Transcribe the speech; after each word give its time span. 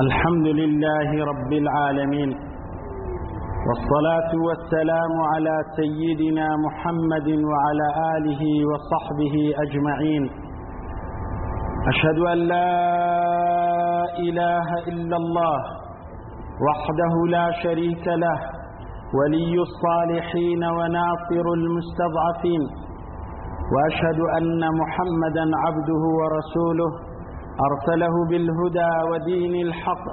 الحمد 0.00 0.46
لله 0.60 1.24
رب 1.30 1.52
العالمين 1.52 2.30
والصلاة 3.68 4.32
والسلام 4.48 5.12
على 5.32 5.56
سيدنا 5.76 6.46
محمد 6.66 7.28
وعلى 7.50 7.86
آله 8.16 8.42
وصحبه 8.70 9.34
أجمعين 9.64 10.22
أشهد 11.92 12.18
أن 12.32 12.38
لا 12.54 12.76
إله 14.28 14.68
إلا 14.90 15.16
الله 15.22 15.58
وحده 16.68 17.12
لا 17.36 17.46
شريك 17.62 18.06
له 18.08 18.38
ولي 19.18 19.54
الصالحين 19.66 20.62
وناصر 20.64 21.44
المستضعفين 21.58 22.62
وأشهد 23.74 24.18
أن 24.38 24.60
محمدا 24.80 25.44
عبده 25.66 26.02
ورسوله 26.20 27.09
أرسله 27.68 28.14
بالهدى 28.30 28.92
ودين 29.10 29.54
الحق 29.66 30.06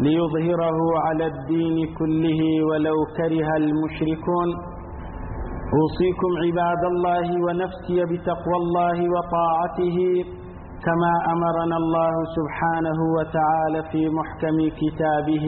ليظهره 0.00 0.78
على 1.06 1.26
الدين 1.26 1.94
كله 1.98 2.40
ولو 2.70 2.96
كره 3.16 3.48
المشركون 3.62 4.48
أوصيكم 5.78 6.30
عباد 6.44 6.82
الله 6.92 7.26
ونفسي 7.44 7.98
بتقوى 8.10 8.56
الله 8.62 8.96
وطاعته 9.14 9.98
كما 10.84 11.12
أمرنا 11.34 11.76
الله 11.76 12.12
سبحانه 12.36 12.98
وتعالى 13.16 13.80
في 13.92 14.02
محكم 14.18 14.56
كتابه 14.80 15.46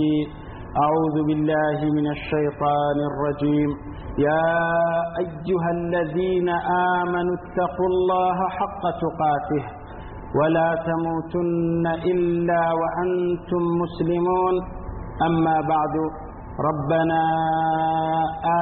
أعوذ 0.82 1.16
بالله 1.28 1.78
من 1.96 2.06
الشيطان 2.16 2.96
الرجيم 3.10 3.70
يا 4.18 4.46
أيها 5.24 5.70
الذين 5.78 6.48
آمنوا 6.98 7.34
اتقوا 7.40 7.86
الله 7.92 8.38
حق 8.58 8.82
تقاته 9.04 9.77
ولا 10.34 10.70
تموتن 10.90 11.84
إلا 12.12 12.62
وأنتم 12.80 13.62
مسلمون 13.82 14.54
أما 15.26 15.54
بعد 15.68 15.94
ربنا 16.68 17.20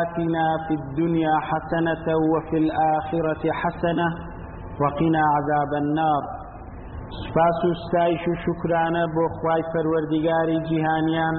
آتنا 0.01 0.47
في 0.69 0.75
الدنيا 0.75 1.35
حسنة 1.51 2.07
وفي 2.33 2.57
الآخرة 2.65 3.53
حسنة 3.53 4.09
وقنا 4.81 5.23
عذاب 5.35 5.71
النار 5.83 6.23
سپاس 7.23 7.59
و 7.65 7.73
ستایش 7.85 8.23
و 8.29 8.33
شکرانە 8.45 9.03
بۆ 9.17 9.23
خوای 9.39 9.63
پەروەردیگاری 9.73 10.57
جیهانیان 10.69 11.37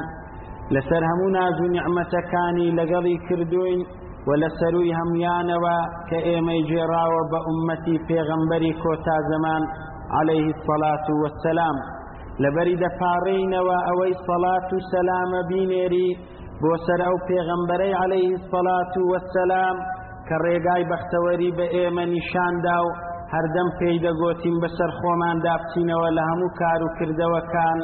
لەسەر 0.73 1.03
هەموو 1.11 1.29
ناز 1.37 1.55
و 1.61 1.67
نیعممەتەکانی 1.73 2.75
لەگەڵی 2.79 3.15
کردوین 3.29 3.79
و 4.27 4.31
لەسەروی 4.43 4.95
هەمویانەوە 4.99 5.77
کە 6.09 6.19
ئێمەی 6.27 6.61
جێراوە 6.69 7.21
بە 7.31 7.39
عومەتی 7.49 7.97
پێغەمبەری 8.09 8.73
کۆتا 8.83 9.17
زەمان 9.31 9.63
عليه 10.15 10.45
الصلاة 10.55 11.05
والسلام 11.21 11.75
لبری 12.43 12.75
دەپارڕینەوە 12.83 13.77
ئەوەی 13.87 14.13
سەلات 14.27 14.67
و 14.73 14.79
سەلامە 14.91 15.41
بینێری 15.51 16.09
بۆ 16.61 16.71
سەر 16.85 16.99
ئەو 17.07 17.17
پێغەمبەرەی 17.29 17.93
عليه 18.03 18.27
الصلاة 18.39 18.93
والسلام 19.11 19.75
کە 20.27 20.35
ڕێگای 20.45 20.83
بەختەوەری 20.91 21.51
بە 21.57 21.65
ئێمە 21.75 22.05
نیشاندا 22.15 22.77
و 22.85 22.89
هەردەم 23.33 23.69
پێی 23.79 23.97
دەگوتیم 24.05 24.55
بەسەر 24.63 24.91
خۆمان 24.99 25.37
دابچینەوە 25.45 26.09
لە 26.17 26.23
هەموو 26.29 26.53
کار 26.59 26.79
و 26.85 26.89
کردەوەکان 26.97 27.79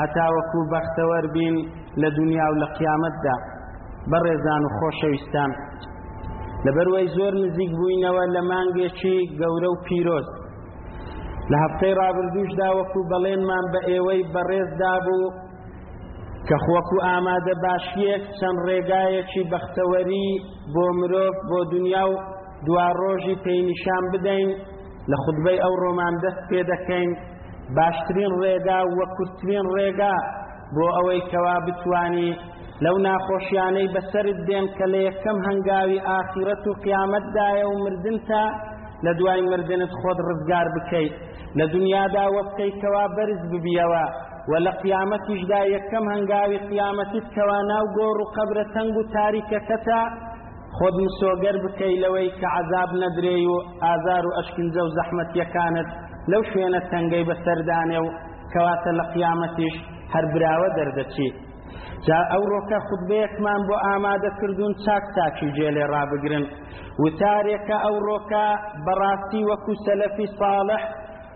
هەتاوەکو 0.00 0.60
بەختەوەر 0.74 1.24
بین 1.36 1.56
لە 2.00 2.08
دنیا 2.18 2.46
و 2.52 2.56
لە 2.62 2.68
قیامەتدا 2.76 3.36
بەڕێزان 4.10 4.62
و 4.66 4.74
خۆشەویستان 4.78 5.50
لەبەروەی 6.66 7.06
زۆر 7.16 7.32
نزیک 7.44 7.70
بووینەوە 7.78 8.24
لە 8.34 8.40
مانگێکی 8.50 9.18
گەورە 9.40 9.68
و 9.72 9.82
پیرۆست 9.86 10.36
لە 11.52 11.58
هەفتەی 11.64 11.96
ڕابردوشدا 12.00 12.68
وەکو 12.78 13.00
بەڵێنمان 13.10 13.64
بە 13.72 13.80
ئێوەی 13.90 14.20
بەڕێزدا 14.34 14.94
بوو 15.04 15.26
کە 16.46 16.56
خۆکو 16.64 16.98
ئامادە 17.06 17.54
باشیەک 17.64 18.22
چەند 18.38 18.58
ڕێگایەکی 18.66 19.42
بەختەوەری 19.52 20.28
بۆ 20.74 20.84
مرۆڤ 20.98 21.34
بۆ 21.50 21.58
دنیا 21.72 22.04
و 22.12 22.22
دوڕۆژی 22.66 23.36
پێینیشان 23.44 24.04
بدەین 24.14 24.48
لە 25.10 25.16
خودبەی 25.22 25.58
ئەو 25.64 25.74
ڕۆمان 25.82 26.14
دەست 26.24 26.42
پێ 26.50 26.60
دەکەین 26.70 27.10
باشترین 27.76 28.32
ڕێگا 28.42 28.80
وەکوترین 28.98 29.66
ڕێگا 29.76 30.14
بۆ 30.74 30.86
ئەوەی 30.96 31.20
کەوا 31.30 31.56
بتانی 31.66 32.30
لەو 32.84 32.96
ناخۆشیانەی 33.06 33.92
بەسرت 33.94 34.38
دێن 34.48 34.66
کە 34.76 34.86
لە 34.92 34.98
یەکەم 35.08 35.38
هەنگاوی 35.48 36.04
ئاخیرەت 36.08 36.62
و 36.68 36.78
قیامەتدایە 36.84 37.66
و 37.68 37.78
مردن 37.84 38.16
تا 38.28 38.44
لە 39.04 39.10
دوای 39.20 39.40
مردنت 39.50 39.90
خۆت 40.00 40.18
ڕزگار 40.28 40.66
بکەیت 40.76 41.14
لە 41.58 41.64
دنیادا 41.74 42.24
وە 42.34 42.42
بکەیت 42.48 42.76
کەوا 42.82 43.06
بەرز 43.16 43.40
ببیەوە 43.52 44.04
و 44.50 44.52
لە 44.64 44.72
قیامەتیشدا 44.82 45.60
یەکەم 45.76 46.04
هەنگاوی 46.14 46.58
قیامەتیت 46.70 47.26
کەوا 47.36 47.58
ناو 47.70 47.84
گۆڕ 47.98 48.16
و 48.20 48.30
قەبرە 48.36 48.64
تەنگ 48.74 48.94
و 49.00 49.08
تاریکەکەتە 49.16 50.00
خۆت 50.76 50.94
مسۆگەر 51.04 51.56
بکەی 51.64 51.94
لەوەی 52.04 52.28
کە 52.40 52.48
عذاب 52.60 52.90
نەدرێ 53.02 53.36
و 53.52 53.56
ئازار 53.86 54.24
و 54.28 54.36
ئەشکنجە 54.38 54.82
و 54.86 54.90
زەحمەتیەکانت 54.98 55.88
لەو 56.30 56.42
شوێنە 56.50 56.80
تەنگەی 56.92 57.28
بەسەردانێ 57.30 57.98
و 58.04 58.08
کەواتە 58.52 58.90
لە 58.98 59.04
قیامەتیش 59.14 59.76
هەر 60.14 60.24
براوە 60.32 60.68
دەردەچیت 60.78 61.36
جا 62.04 62.16
ئەو 62.32 62.42
ڕۆکە 62.52 62.78
خودبەیەکمان 62.88 63.60
بۆ 63.68 63.76
ئامادە 63.86 64.30
کردوون 64.40 64.74
چاک 64.84 65.04
تاکی 65.16 65.48
جێلێ 65.56 65.84
ڕابگرن 65.92 66.44
وتارێکە 67.02 67.76
ئەو 67.84 67.96
ڕۆکە 68.08 68.46
بەڕاستی 68.84 69.46
وەکو 69.50 69.72
سەلەفی 69.84 70.26
ساڵح 70.40 70.82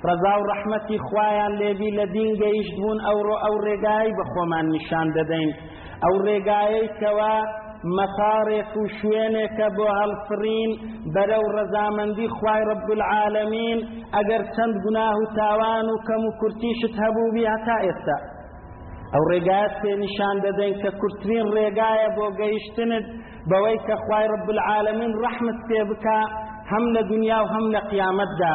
ڕزا 0.06 0.32
و 0.38 0.47
ڕەحمەتی 0.50 0.98
خوایان 1.06 1.53
لێبی 1.60 1.91
لە 1.98 2.04
دینگەیشت 2.16 2.75
بوون 2.82 2.98
ئەوڕۆ 3.09 3.37
ئەو 3.44 3.54
ڕێگایی 3.66 4.16
بە 4.19 4.25
خۆمان 4.32 4.66
نیشان 4.75 5.06
دەدەین 5.16 5.50
ئەو 6.04 6.15
ڕێگایەکەوە 6.26 7.34
مەسارێک 7.97 8.72
و 8.81 8.82
شوێنێکە 8.98 9.66
بۆ 9.77 9.87
هەڵفرین 10.00 10.71
بەرەو 11.15 11.44
ڕەزامەندی 11.56 12.28
خوای 12.37 12.62
ڕب 12.71 12.87
العالمین 12.97 13.78
ئەگەر 14.16 14.42
چەند 14.54 14.75
گوناه 14.84 15.15
و 15.21 15.25
تاوان 15.38 15.84
و 15.94 16.03
کەم 16.06 16.22
و 16.28 16.37
کورتیشت 16.41 16.94
هەبوو 17.03 17.32
بی 17.34 17.44
هەتا 17.53 17.77
ئێستا 17.87 18.19
ئەو 19.15 19.25
ڕێگایەت 19.32 19.75
پێ 19.82 19.93
نیشان 20.04 20.37
دەدەین 20.47 20.75
کە 20.82 20.91
کورتترین 21.00 21.47
ڕێگایە 21.56 22.09
بۆ 22.16 22.26
گەیشتنت 22.41 23.06
بەوەی 23.50 23.78
کە 23.87 23.94
خوای 24.04 24.26
رب 24.34 24.47
العالمین 24.54 25.12
ڕەحمت 25.22 25.59
پێ 25.69 25.82
بکا 25.91 26.21
هەم 26.72 26.84
لە 26.94 27.03
دنیا 27.12 27.38
و 27.43 27.50
هەم 27.54 27.65
لە 27.75 27.81
قیامەتدا 27.91 28.54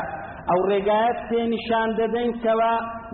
ئەو 0.49 0.59
ڕێگایەت 0.69 1.19
پێ 1.29 1.41
نیشان 1.53 1.89
دەدەین 1.99 2.31
کەوە 2.43 2.73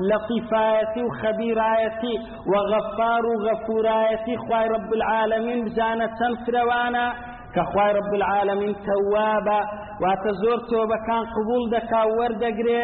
لەقیفایەتی 0.09 1.01
و 1.05 1.09
خەبیرایەتی 1.19 2.15
و 2.51 2.53
غەفار 2.71 3.23
و 3.29 3.33
غەفورایەتی 3.45 4.35
خوای 4.43 4.65
رب 4.75 4.89
العالمین 4.97 5.59
بزانە 5.67 6.07
چەند 6.17 6.37
فرەوانە 6.45 7.05
کە 7.53 7.61
خوای 7.71 7.91
رب 7.99 8.11
العالمین 8.19 8.73
تەوابە 8.85 9.59
واتە 10.03 10.31
زۆر 10.41 10.59
تۆبەکان 10.69 11.23
قبول 11.35 11.63
دەکا 11.75 12.01
وەردەگرێ 12.17 12.83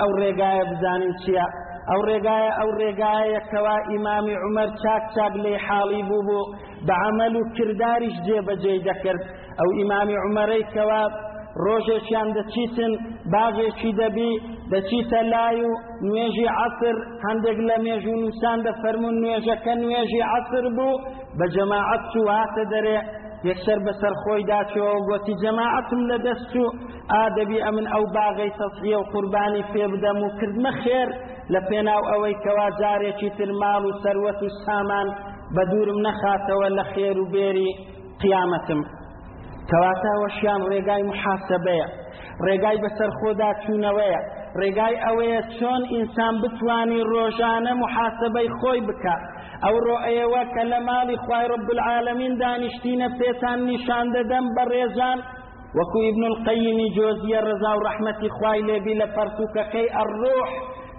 ئەو 0.00 0.10
ڕێگایە 0.22 0.64
بزانین 0.72 1.14
چییە 1.22 1.46
ئەو 1.90 2.00
ڕێگایە 2.08 2.50
ئەو 2.58 2.70
ڕێگایەکەوا 2.80 3.76
ئیمامی 3.90 4.36
عمەر 4.44 4.68
چاک 4.82 5.02
چاک 5.14 5.32
لێ 5.44 5.54
حاڵی 5.66 6.02
بوو 6.08 6.26
بوو 6.28 6.50
بە 6.86 6.94
عمل 7.06 7.34
و 7.40 7.50
کرداریش 7.56 8.16
جێبەجێ 8.26 8.74
دەکرد 8.86 9.22
ئەو 9.58 9.68
ئیمامی 9.78 10.16
عمەرەی 10.24 10.64
کەوا 10.74 11.04
ڕۆژێکیان 11.64 12.28
دەچیتن 12.36 12.92
باغێکی 13.32 13.90
دەبی 14.00 14.32
دەچیتە 14.72 15.20
لای 15.32 15.58
و 15.68 15.72
نوێژی 16.06 16.48
عسر 16.64 16.96
هەندێک 17.26 17.58
لە 17.68 17.76
مێژ 17.84 18.02
و 18.10 18.18
نووسان 18.22 18.58
دەفەرمون 18.66 19.14
نوێژەکە 19.22 19.72
نوێژی 19.82 20.22
عسر 20.38 20.64
بوو 20.76 21.02
بە 21.38 21.46
جەماعەت 21.54 22.10
و 22.16 22.26
واتە 22.30 22.64
دەرێ 22.72 22.98
یەکسەر 23.48 23.78
بەسەر 23.86 24.14
خۆی 24.22 24.42
داچەوە 24.52 24.94
گوتی 25.08 25.34
جەماعەتم 25.42 26.02
لە 26.10 26.16
دەست 26.26 26.52
و 26.60 26.64
ئادەبی 27.14 27.58
ئەمن 27.64 27.86
ئەو 27.92 28.04
باغی 28.18 28.50
تەسیە 28.60 28.96
و 29.00 29.08
قوربانی 29.12 29.64
پێ 29.72 29.84
بدەم 29.94 30.18
و 30.24 30.28
کردمە 30.38 30.72
خێر 30.82 31.08
لە 31.52 31.60
پێناو 31.68 32.02
ئەوەی 32.10 32.36
کەوا 32.44 32.68
جارێکی 32.80 33.30
ترماڵ 33.38 33.82
و 33.88 33.96
سەروەت 34.02 34.40
و 34.44 34.54
سامان 34.64 35.08
بە 35.54 35.62
دوورم 35.70 35.98
نەخاتەوە 36.06 36.68
لە 36.78 36.84
خێر 36.92 37.16
و 37.20 37.30
بێری 37.34 37.70
قیامەتم 38.22 38.80
کەواتەوەشیان 39.70 40.62
ڕێگای 40.72 41.02
محاسەبەیە 41.10 41.86
ڕێگای 42.46 42.76
بەسەر 42.84 43.10
خۆدا 43.18 43.50
چوونەوەیە 43.62 44.20
ڕێگای 44.60 44.94
ئەوەیە 45.04 45.40
چۆن 45.56 45.82
ئینسان 45.94 46.34
بتوانی 46.42 47.06
ڕۆژانە 47.12 47.72
محاسەبەی 47.82 48.48
خۆی 48.58 48.80
بکات 48.88 49.22
ئەو 49.64 49.76
ڕۆئەوە 49.86 50.42
کە 50.54 50.62
لە 50.72 50.78
ماڵی 50.88 51.16
خوای 51.24 51.44
رب 51.54 51.68
العالمین 51.76 52.32
دانیشتینە 52.42 53.08
پێتان 53.18 53.58
نیشان 53.70 54.06
دەدەم 54.16 54.46
بە 54.54 54.62
ڕێزان 54.72 55.18
وەکو 55.76 55.98
ابن 56.10 56.22
القیمی 56.32 56.88
جۆزیە 56.96 57.40
ڕزا 57.48 57.72
و 57.76 57.84
ڕەحمەتی 57.86 58.28
خوای 58.36 58.64
لێبی 58.68 58.98
لە 59.00 59.06
پەرتوکەکەی 59.16 59.92
ئەڕۆح 59.96 60.48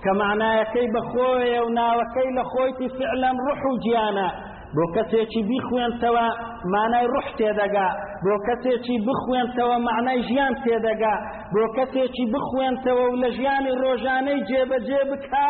کە 0.03 0.11
معنایەکەی 0.21 0.91
بەخۆیە 0.95 1.59
و 1.63 1.67
ناوەکەی 1.79 2.29
لە 2.37 2.43
خۆیتی 2.51 2.87
فعلەن 2.97 3.35
ڕح 3.47 3.61
و 3.71 3.73
گیانە 3.85 4.29
بۆ 4.75 4.83
کەسێکی 4.95 5.41
بیخوێنتەوە 5.49 6.27
مانای 6.73 7.07
ڕح 7.15 7.27
تێدەگا 7.39 7.89
بۆ 8.23 8.35
کەسێکی 8.47 8.95
بخوێنتەوە 9.07 9.77
معنای 9.87 10.19
ژیان 10.29 10.53
تێدەگا 10.65 11.15
بۆ 11.53 11.63
کەسێکی 11.75 12.25
بخوێنتەوە 12.33 13.03
و 13.09 13.19
لە 13.23 13.29
ژیانی 13.37 13.73
ڕۆژانەی 13.81 14.43
جێبەجێ 14.49 15.01
بکە 15.11 15.49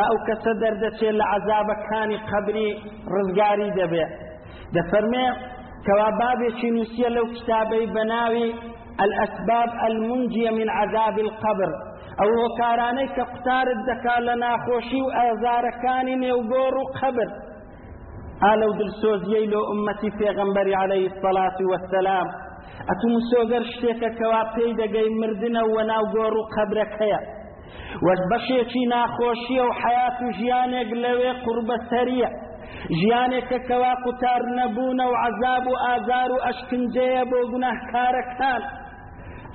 ئەو 0.00 0.14
کەسە 0.26 0.52
دەردەچێت 0.62 1.14
لە 1.20 1.24
عذابەکانی 1.34 2.22
قبری 2.30 2.68
ڕزگاری 3.14 3.68
دەبێت 3.78 4.12
دەفەرمێ 4.74 5.26
کەوا 5.86 6.08
بابێکی 6.20 6.68
نووسە 6.76 7.08
لەو 7.16 7.26
کتابەی 7.36 7.86
بەناوی 7.96 8.46
الأسباب 9.04 9.70
المنجية 9.86 10.50
من 10.58 10.68
عذاب 10.80 11.16
القبر 11.26 11.70
ئەو 12.20 12.30
هۆکارانەی 12.42 13.08
کە 13.16 13.22
قوتارت 13.32 13.78
دەکا 13.90 14.16
لە 14.28 14.34
ناخۆشی 14.44 15.00
و 15.04 15.08
ئازارەکانی 15.18 16.20
نێوگۆڕ 16.24 16.74
و 16.80 16.84
قەبر 16.98 17.28
ئالە 18.44 18.64
و 18.68 18.76
دلسۆزیەی 18.80 19.50
لۆ 19.52 19.60
ئومەتی 19.70 20.10
پێغەمبەری 20.20 20.74
عليه 20.82 21.08
سەڵاتی 21.22 21.68
وەسەلام 21.72 22.28
ئەتم 22.88 23.12
سۆگەر 23.30 23.62
شتێکە 23.72 24.10
کەوا 24.18 24.42
پێی 24.54 24.72
دەگەی 24.82 25.08
مردنە 25.20 25.62
و 25.64 25.70
وەناو 25.76 26.04
گۆڕ 26.14 26.32
و 26.40 26.48
قەبرەکەیە 26.54 27.20
وەک 28.06 28.20
بەشێکی 28.30 28.82
ناخۆشیە 28.92 29.62
و 29.68 29.76
حیات 29.82 30.16
و 30.24 30.28
ژیانێک 30.38 30.88
لەوێ 31.04 31.30
قوربە 31.44 31.76
سەریە 31.90 32.30
ژیانێکە 33.00 33.58
کەوا 33.68 33.92
قوتار 34.04 34.42
نەبوونە 34.58 35.06
و 35.12 35.14
عذاب 35.26 35.64
و 35.72 35.74
ئازار 35.86 36.28
و 36.34 36.42
ئەشکنجەیە 36.46 37.24
بۆ 37.30 37.38
گوناهکارەکان 37.52 38.62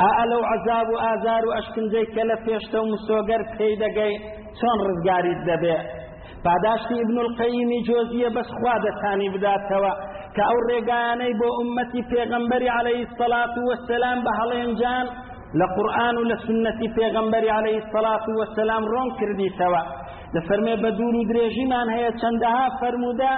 ئا 0.01 0.23
لەو 0.31 0.43
عذاب 0.53 0.87
و 0.93 1.01
ئازار 1.05 1.43
و 1.45 1.55
ئەشکنجەی 1.57 2.07
کە 2.13 2.23
لە 2.29 2.35
پێشتە 2.45 2.77
و 2.81 2.89
مسۆگەر 2.93 3.41
پێی 3.57 3.75
دەگەی 3.83 4.13
چۆن 4.57 4.77
ڕزگاریت 4.87 5.41
دەبێت 5.49 5.87
پاداشتی 6.45 6.95
ابن 7.03 7.17
القیمی 7.25 7.79
جۆزیە 7.87 8.29
بەسخوا 8.35 8.75
دەتانی 8.85 9.29
بداتەوە 9.35 9.93
کە 10.35 10.43
ئەو 10.49 10.59
ڕێگانەی 10.69 11.37
بۆ 11.39 11.47
ئومەتی 11.57 12.03
پێغەمبەری 12.11 12.69
عليه 12.79 12.99
الصلاة 13.07 13.53
والسلام 13.67 14.19
بە 14.25 14.31
هەڵێنجان 14.39 15.05
لە 15.53 15.65
قورآن 15.75 16.15
و 16.17 16.23
لە 16.31 16.35
سنەتی 16.45 16.87
پێغەمبەری 16.97 17.49
عليه 17.59 17.77
الصلاة 17.83 18.25
والسلام 18.39 18.83
ڕۆن 18.93 19.09
کردیتەوە 19.19 19.83
دەفەرمێ 20.35 20.75
بە 20.83 20.89
دوور 20.97 21.15
و 21.15 21.27
درێژیمان 21.31 21.87
هەیە 21.95 22.11
چەندەها 22.21 22.67
فەرمودا 22.79 23.33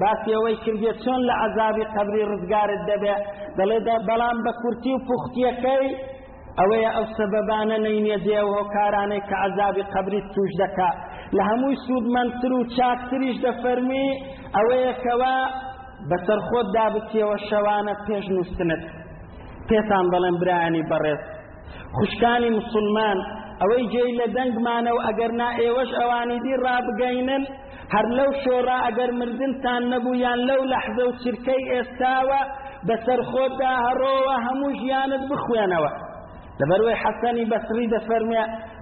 باسی 0.00 0.30
ئەوەی 0.36 0.56
کردێت 0.64 0.96
چۆن 1.04 1.20
لە 1.28 1.32
عذابی 1.44 1.84
قبری 1.94 2.28
ڕزگارت 2.32 2.80
دەبێ 2.90 3.14
دەڵێ 3.58 3.78
بەڵام 4.08 4.38
بە 4.44 4.52
کورتی 4.62 4.92
و 4.94 4.98
پوختیەکەی 5.08 5.86
ئەوەیە 6.58 6.90
ئەو 6.96 7.06
سەبەبانە 7.18 7.76
نینێجێ 7.86 8.40
و 8.46 8.50
هۆکارانەی 8.60 9.22
کە 9.28 9.36
عذابی 9.46 9.82
قبری 9.94 10.20
توش 10.34 10.50
دەکا 10.62 10.90
لە 11.36 11.42
هەمووی 11.48 11.76
سوودمەندتر 11.86 12.52
و 12.58 12.70
چاکتریش 12.76 13.36
دەفەرمی 13.46 14.06
ئەوەیە 14.56 14.92
کەوا 15.04 15.36
بەسەرخۆت 16.10 16.66
دابچیەوە 16.76 17.36
شەوانە 17.48 17.94
پێش 18.06 18.24
نووسنت 18.34 18.82
پێتان 19.68 20.04
بەڵێن 20.12 20.36
برانی 20.42 20.84
بەڕێز 20.90 21.22
خوشکانی 21.96 22.48
مسلمان 22.58 23.18
ئەوەی 23.62 23.84
جێی 23.92 24.12
لە 24.20 24.26
دەنگمانە 24.36 24.90
و 24.96 25.00
ئەگەر 25.06 25.30
نا 25.40 25.48
ئێوەش 25.60 25.90
ئەوانی 26.00 26.38
دی 26.44 26.54
ڕابگەینن 26.64 27.42
هەر 27.94 28.06
لەو 28.18 28.30
شۆڕا 28.42 28.76
ئەگەر 28.86 29.10
مردنتان 29.20 29.82
نەبوو 29.92 30.20
یان 30.24 30.40
لەو 30.48 30.60
لەحزە 30.72 31.04
و 31.06 31.16
چرکەی 31.22 31.62
ئێستاوە 31.72 32.40
بەسەر 32.88 33.20
خۆتدا 33.30 33.72
هەڕۆوە 33.86 34.36
هەموو 34.46 34.76
ژیانت 34.80 35.22
بخوێنەوە 35.32 35.90
لبروي 36.60 36.94
حسن 37.02 37.36
بصري 37.52 37.86
دفرمي 37.94 38.40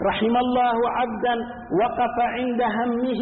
رحم 0.08 0.34
الله 0.44 0.78
عبدا 0.98 1.34
وقف 1.80 2.16
عند 2.38 2.60
همه 2.76 3.14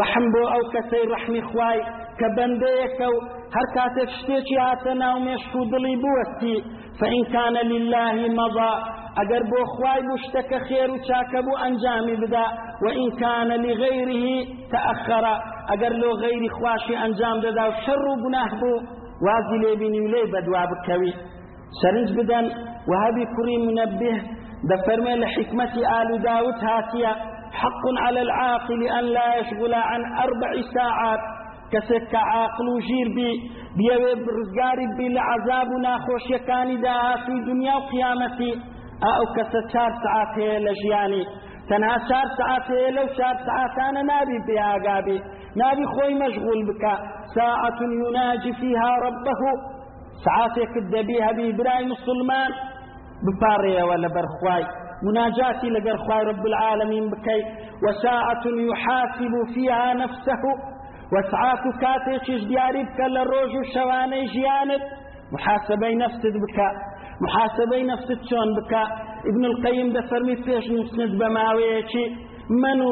رحم 0.00 0.24
بو 0.32 0.42
او 0.54 0.62
كسي 0.74 1.00
رحم 1.14 1.34
خواي 1.50 1.78
کە 2.20 2.28
بەندەیەکە 2.36 3.06
و 3.14 3.18
هەر 3.54 3.66
کاتێک 3.76 4.10
شتێکی 4.18 4.56
هاتە 4.66 4.92
ناو 5.02 5.16
مێشک 5.26 5.52
و 5.56 5.64
بوستی 5.72 5.96
بوەستی 6.02 6.56
فەئینکانە 6.98 7.62
للهی 7.72 8.28
مەضا 8.38 8.72
اگر 9.22 9.42
بو 9.50 9.58
خوای 9.74 10.00
بوو 10.06 10.22
شتەکە 10.24 10.58
خێر 10.68 10.88
و 10.94 10.98
چاکە 11.08 11.40
بوو 11.46 12.16
بدا 12.22 12.44
وإن 12.82 13.52
لی 13.64 13.72
لغيره 13.72 14.24
تأخر 14.72 15.24
اگر 15.72 15.92
لو 16.02 16.10
غیر 16.22 16.42
خواش 16.58 16.82
انجام 17.06 17.36
دەدا 17.44 17.64
و 17.70 17.74
شەڕ 17.84 18.02
و 18.10 18.16
گوناح 18.22 18.50
بوو 18.60 18.78
وازی 19.26 19.58
لێبینی 19.62 20.00
و 20.00 20.08
لێ 20.14 20.22
بەدوا 20.32 20.64
بکەوی 20.70 21.12
سەرنج 21.80 22.10
بدەن 22.18 22.46
وهبی 22.90 23.24
کوڕی 23.34 23.56
منەبه 23.66 24.14
دەفەرمێ 24.70 25.14
لە 25.22 25.26
داوت 26.26 26.58
هاتیە 26.70 27.12
حق 27.60 27.82
على 28.06 28.20
العاقل 28.26 28.80
أن 28.98 29.04
لا 29.16 29.28
يشغل 29.40 29.74
عن 29.74 30.02
أربع 30.24 30.52
ساعات 30.74 31.20
كسك 31.72 32.14
عاقل 32.14 32.66
وجير 32.74 33.06
بي 33.16 33.30
بی 33.76 33.90
بیاوێ 33.90 34.96
بي 34.98 35.08
لعذاب 35.08 35.68
لە 35.68 35.90
عذاب 35.90 36.08
و 36.08 37.26
في 37.26 37.34
دنيا 37.48 37.74
وقيامتي 37.76 38.52
او 39.10 39.24
قیامەتی 39.34 39.68
شار 39.72 39.72
ساعات 39.72 39.72
چار 39.72 39.90
سعات 40.00 40.30
هەیە 40.38 40.58
لە 40.66 40.72
ژیانی 40.82 41.24
تەنها 41.68 41.96
چار 42.08 42.26
سعات 42.38 42.62
هەیە 42.72 42.90
لەو 42.96 43.06
چار 43.18 43.34
سعاتانە 43.46 44.02
نابی 44.10 44.38
پێیاگابی 44.46 45.18
نابی 45.60 45.84
خۆی 45.86 46.38
ساعة 47.34 47.82
يناجي 48.08 48.52
فيها 48.60 48.90
ربه 49.04 49.32
ساعاتێک 50.24 50.74
دەبی 50.92 51.18
هەبی 51.26 51.46
برای 51.58 51.84
مسلمان 51.92 52.50
بباري 53.24 53.82
ولا 53.82 54.08
برخواي 54.16 54.64
مناجاتي 55.04 55.68
لەگەر 55.76 55.98
رب 56.30 56.46
العالمين 56.46 57.10
بكي 57.10 57.40
وساعة 57.84 58.44
يحاسب 58.70 59.32
فيها 59.54 59.94
نفسه 59.94 60.42
وەسعات 61.14 61.62
و 61.66 61.70
کاتێکیش 61.82 62.42
دیاری 62.50 62.82
بکە 62.88 63.06
لە 63.16 63.22
ڕۆژ 63.30 63.52
و 63.56 63.62
شەوانەی 63.74 64.24
ژیانت 64.34 64.84
محاسبەی 65.34 65.94
نەفست 66.02 66.34
بکە 66.44 66.68
محاسبەی 67.24 67.84
نەفست 67.90 68.20
چۆن 68.28 68.48
بکە 68.58 68.82
ابن 69.30 69.42
القیم 69.50 69.88
دەفەرمی 69.98 70.36
پێش 70.46 70.64
نووسنت 70.74 71.12
بە 71.20 71.28
ماوەیەکی 71.36 72.06
من 72.62 72.78
و 72.80 72.90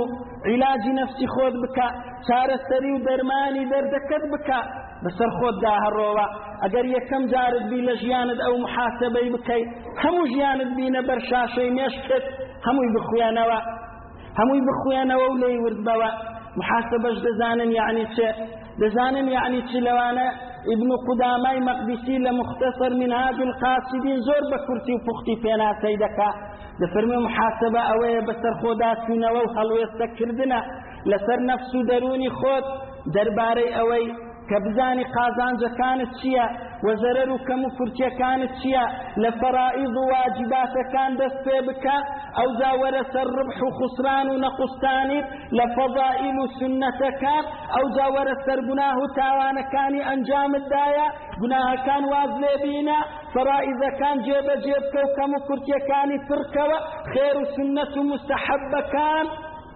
عیلاجی 0.49 0.93
نفسی 1.01 1.27
خۆت 1.35 1.55
بکە 1.63 1.87
چارەسەری 2.27 2.93
و 2.95 3.01
دەرمانی 3.07 3.67
دەردەکەت 3.73 4.25
بکە 4.33 4.61
بەسەر 5.05 5.31
خۆت 5.39 5.57
داهەڕۆوە 5.65 6.27
ئەگەر 6.63 6.85
یەکەم 6.97 7.23
جارت 7.33 7.65
بی 7.71 7.81
لە 7.89 7.95
ژیانت 8.03 8.39
ئەو 8.47 8.55
محاسبەی 8.67 9.29
بکەیت 9.35 9.69
هەموو 10.03 10.29
ژیانت 10.33 10.71
بینە 10.79 11.01
بەر 11.09 11.19
شاشەی 11.31 11.71
مێشکت 11.77 12.25
هەمووی 12.67 12.91
بخوێنەوە 12.97 13.61
هەمووی 14.39 14.63
بخوێنەوە 14.69 15.27
و 15.31 15.37
لێی 15.43 15.59
وردبەوە 15.65 16.11
محاسبەش 16.61 17.17
دەزانن 17.27 17.71
یعنی 17.81 18.05
چێ 18.15 18.29
دەزانن 18.83 19.27
یعنی 19.37 19.61
چی 19.71 19.79
لەوانە 19.87 20.27
ابن 20.75 20.91
قدامای 21.07 21.59
مەقدسی 21.69 22.17
لە 22.27 22.31
مختصر 22.41 22.91
منهاج 23.03 23.37
القاسدین 23.49 24.19
زۆر 24.29 24.43
بە 24.53 24.59
کورتی 24.67 24.93
و 24.95 25.05
پوختی 25.07 25.37
پێناسەی 25.45 25.97
دەکا 26.05 26.31
دەفەرمێ 26.83 27.19
محاسبە 27.27 27.83
ئەوەیە 27.91 28.23
بەسەر 28.29 28.55
خۆداچوونەوە 28.61 29.41
و 29.45 29.53
هەڵوێستەکردنە 29.57 30.61
لەسەر 31.11 31.39
نەفس 31.51 31.71
و 31.79 31.87
دەرونی 31.91 32.31
خۆت 32.39 32.67
دەربارەی 33.15 33.75
ئەوەی 33.77 34.07
کە 34.49 34.57
بزانی 34.65 35.05
قازانجەکانت 35.17 36.11
چییە 36.21 36.47
وزرر 36.85 37.37
كم 37.49 37.63
كانت 38.19 38.51
شيا 38.63 38.87
لفرائض 39.17 39.95
واجبات 40.13 40.75
كان 40.93 41.17
دستبك 41.17 41.87
او 42.41 42.47
زاور 42.61 42.95
الربح 43.27 43.59
خسران 43.81 44.27
نقصان 44.41 45.11
لفضائل 45.53 46.37
سنتك 46.61 47.23
او 47.79 47.83
زاور 47.97 48.27
سربناه 48.47 48.99
تاوان 49.17 49.57
كان 49.75 49.95
انجام 50.15 50.55
الدايا 50.55 51.07
گناه 51.43 51.69
كان 51.87 52.05
وازلي 52.05 52.93
فرائض 53.35 53.81
كان 54.01 54.19
جيب 54.27 54.47
جيبك 54.65 54.95
وكم 55.05 55.33
كان 55.89 56.11
فركوا 56.29 56.77
خير 57.15 57.37
سنة 57.57 58.03
مستحب 58.13 58.73
كان 58.93 59.27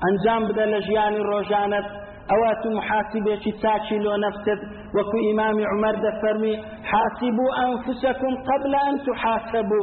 انجام 0.08 0.48
بدل 0.48 0.80
جيان 0.80 1.14
الرجانت 1.14 1.86
ئەوە 2.32 2.50
تو 2.62 2.68
محاسبێکی 2.78 3.52
تاچی 3.62 3.98
لۆ 4.06 4.14
نەفست 4.24 4.60
وەکو 4.96 5.16
ئیمامی 5.26 5.64
عمەر 5.72 5.96
دەفەرمی 6.06 6.54
حاسبوا 6.90 7.48
ئەنفسەکم 7.58 8.34
قبل 8.48 8.72
ئەن 8.84 8.94
تحاسبوا 9.06 9.82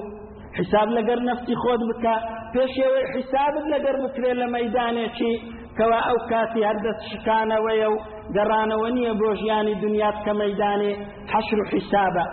حساب 0.57 0.87
لەگەر 0.97 1.19
نەفسی 1.29 1.55
خۆت 1.61 1.81
بکە 1.89 2.15
پێشێوەی 2.53 3.09
حسابت 3.15 3.65
لەگەر 3.73 3.95
بکرێت 4.03 4.37
لە 4.41 4.47
مەدانێکی 4.55 5.33
کەوا 5.77 5.99
ئەو 6.07 6.17
کاتی 6.31 6.65
هەردەست 6.69 7.01
شکانەوەیە 7.11 7.87
و 7.93 8.01
گەڕانەوە 8.35 8.87
نییە 8.95 9.13
بۆ 9.19 9.29
ژیانی 9.41 9.75
دنیات 9.83 10.17
کە 10.25 10.31
مەدانێ 10.41 10.93
حەشر 11.31 11.59
و 11.61 11.65
حیسابە 11.73 12.25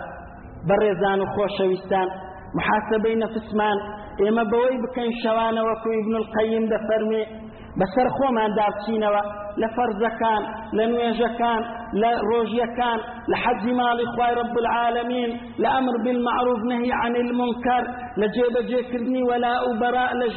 بەڕێزان 0.67 1.19
و 1.21 1.25
خۆشەویستان 1.35 2.07
محاسبەی 2.57 3.15
نەفسمان 3.23 3.77
ئێمە 4.21 4.43
بەوەی 4.51 4.81
بکەین 4.83 5.11
شەوانەوە 5.21 5.73
کوی 5.83 5.95
ابن 6.01 6.13
القیم 6.21 6.65
دەفەرمێ 6.73 7.23
بەسەر 7.79 8.07
خۆمان 8.17 8.51
دابچینەوە 8.57 9.23
لە 9.61 9.67
لفرز 9.67 10.01
کان 10.21 10.41
لنویج 10.77 11.21
کان 11.41 11.61
لروج 12.01 12.53
کان 12.79 12.99
لحد 13.31 13.63
مال 13.79 13.99
خوای 14.13 14.33
رب 14.41 14.55
العالمین 14.63 15.31
لامر 15.63 15.95
بالمعروف 16.03 16.59
نهی 16.71 16.91
عن 17.03 17.13
المنکر 17.23 17.83
لجیب 18.21 18.43
جێبەجێکردنی 18.47 19.23
وەلا 19.29 19.55
و 19.67 19.73
بەراء 19.81 20.11
لە 20.21 20.29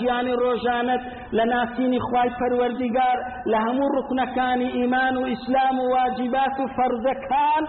روجانت 0.43 1.03
ڕۆژانت 1.37 2.01
خوای 2.09 2.31
پروردگار 2.41 3.17
لە 3.53 3.59
رکن 3.99 4.21
کان 4.37 4.61
ایمان 4.79 5.15
و 5.17 5.29
اسلام 5.35 5.77
و 5.81 5.85
واجبات 5.97 6.55
و 6.63 6.67
فەرزەکان 6.77 7.63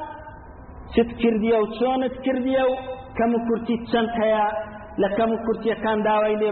چت 0.95 1.09
کردیە 1.21 1.57
و 1.63 1.67
چۆنت 1.77 2.15
کردیە 2.25 2.63
و 2.69 2.73
کەم 3.17 3.31
و 3.35 3.39
کورتی 3.47 3.75
چەند 3.91 4.09
هەیە 4.19 4.47
لە 5.01 5.09
کەم 5.17 5.31
و 5.33 5.37
کورتیەکان 5.45 5.97
داوای 6.07 6.51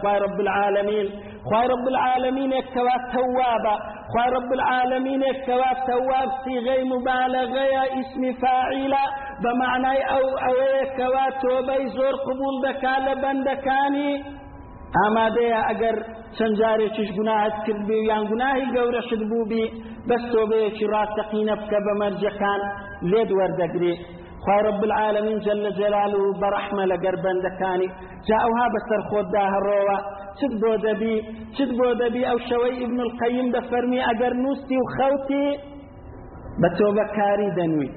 خوای 0.00 0.18
رب 0.24 0.38
العالمین 0.44 1.08
خوای 1.48 1.68
رب 1.68 1.88
العالمين 1.88 2.52
کەوا 2.74 2.96
توابا 3.14 3.74
خوای 4.12 4.30
رب 4.36 4.50
العالمینێک 4.56 5.36
کەوا 5.48 5.72
تەواب 5.88 6.30
سیغەی 6.44 6.82
مبالەغەیە 6.92 7.82
ئیسمی 7.96 8.32
فاعیلە 8.42 9.04
بە 9.42 9.50
معنای 9.60 10.00
او 10.16 10.24
او 10.48 10.56
کەوا 10.98 11.26
تۆبەی 11.42 11.84
زور 11.96 12.14
قبول 12.26 12.54
دەکا 12.66 12.94
لە 13.06 13.14
بەندەکانی 13.22 14.12
ئامادەیە 14.98 15.60
ئەگەر 15.70 15.96
چەند 16.36 16.54
جارێکیش 16.60 17.10
گوناهت 17.18 17.56
کرد 17.66 17.80
بێ 17.88 17.96
یان 18.10 18.24
گوناهی 18.30 18.64
بس 18.74 19.08
بووبی 19.30 19.64
بەس 20.08 20.22
تۆبەیەکی 20.32 20.86
ڕاستەقینە 20.92 21.54
بکە 21.60 21.78
بە 21.86 21.92
مەرجەکان 22.00 22.60
لێد 23.10 23.30
وەردەگرێت 23.38 24.00
خوای 24.44 24.60
رب 24.70 24.82
العالمین 24.88 25.38
جل 25.46 25.62
جلاله 25.78 26.18
برحمه 26.42 26.84
لەگەر 26.92 27.14
بەندەکانی 27.24 27.88
جاوها 28.28 28.44
ئەوها 28.44 28.66
بەسەر 28.74 29.00
خۆتدا 29.10 29.44
چت 30.40 30.52
بۆ 30.62 30.72
دەبی 30.84 31.14
چت 31.56 31.70
بۆ 31.78 31.88
دەبی 32.02 32.22
ئەو 32.28 32.38
شەوەی 32.48 32.76
ئبن 32.84 32.98
القەیم 33.06 33.48
دەفەرمی 33.56 34.00
ئەگەر 34.08 34.32
نووسی 34.44 34.76
و 34.82 34.86
خەوتی 34.94 35.46
بە 36.60 36.68
تۆ 36.78 36.88
بەکاری 36.98 37.50
دەنووی 37.58 37.90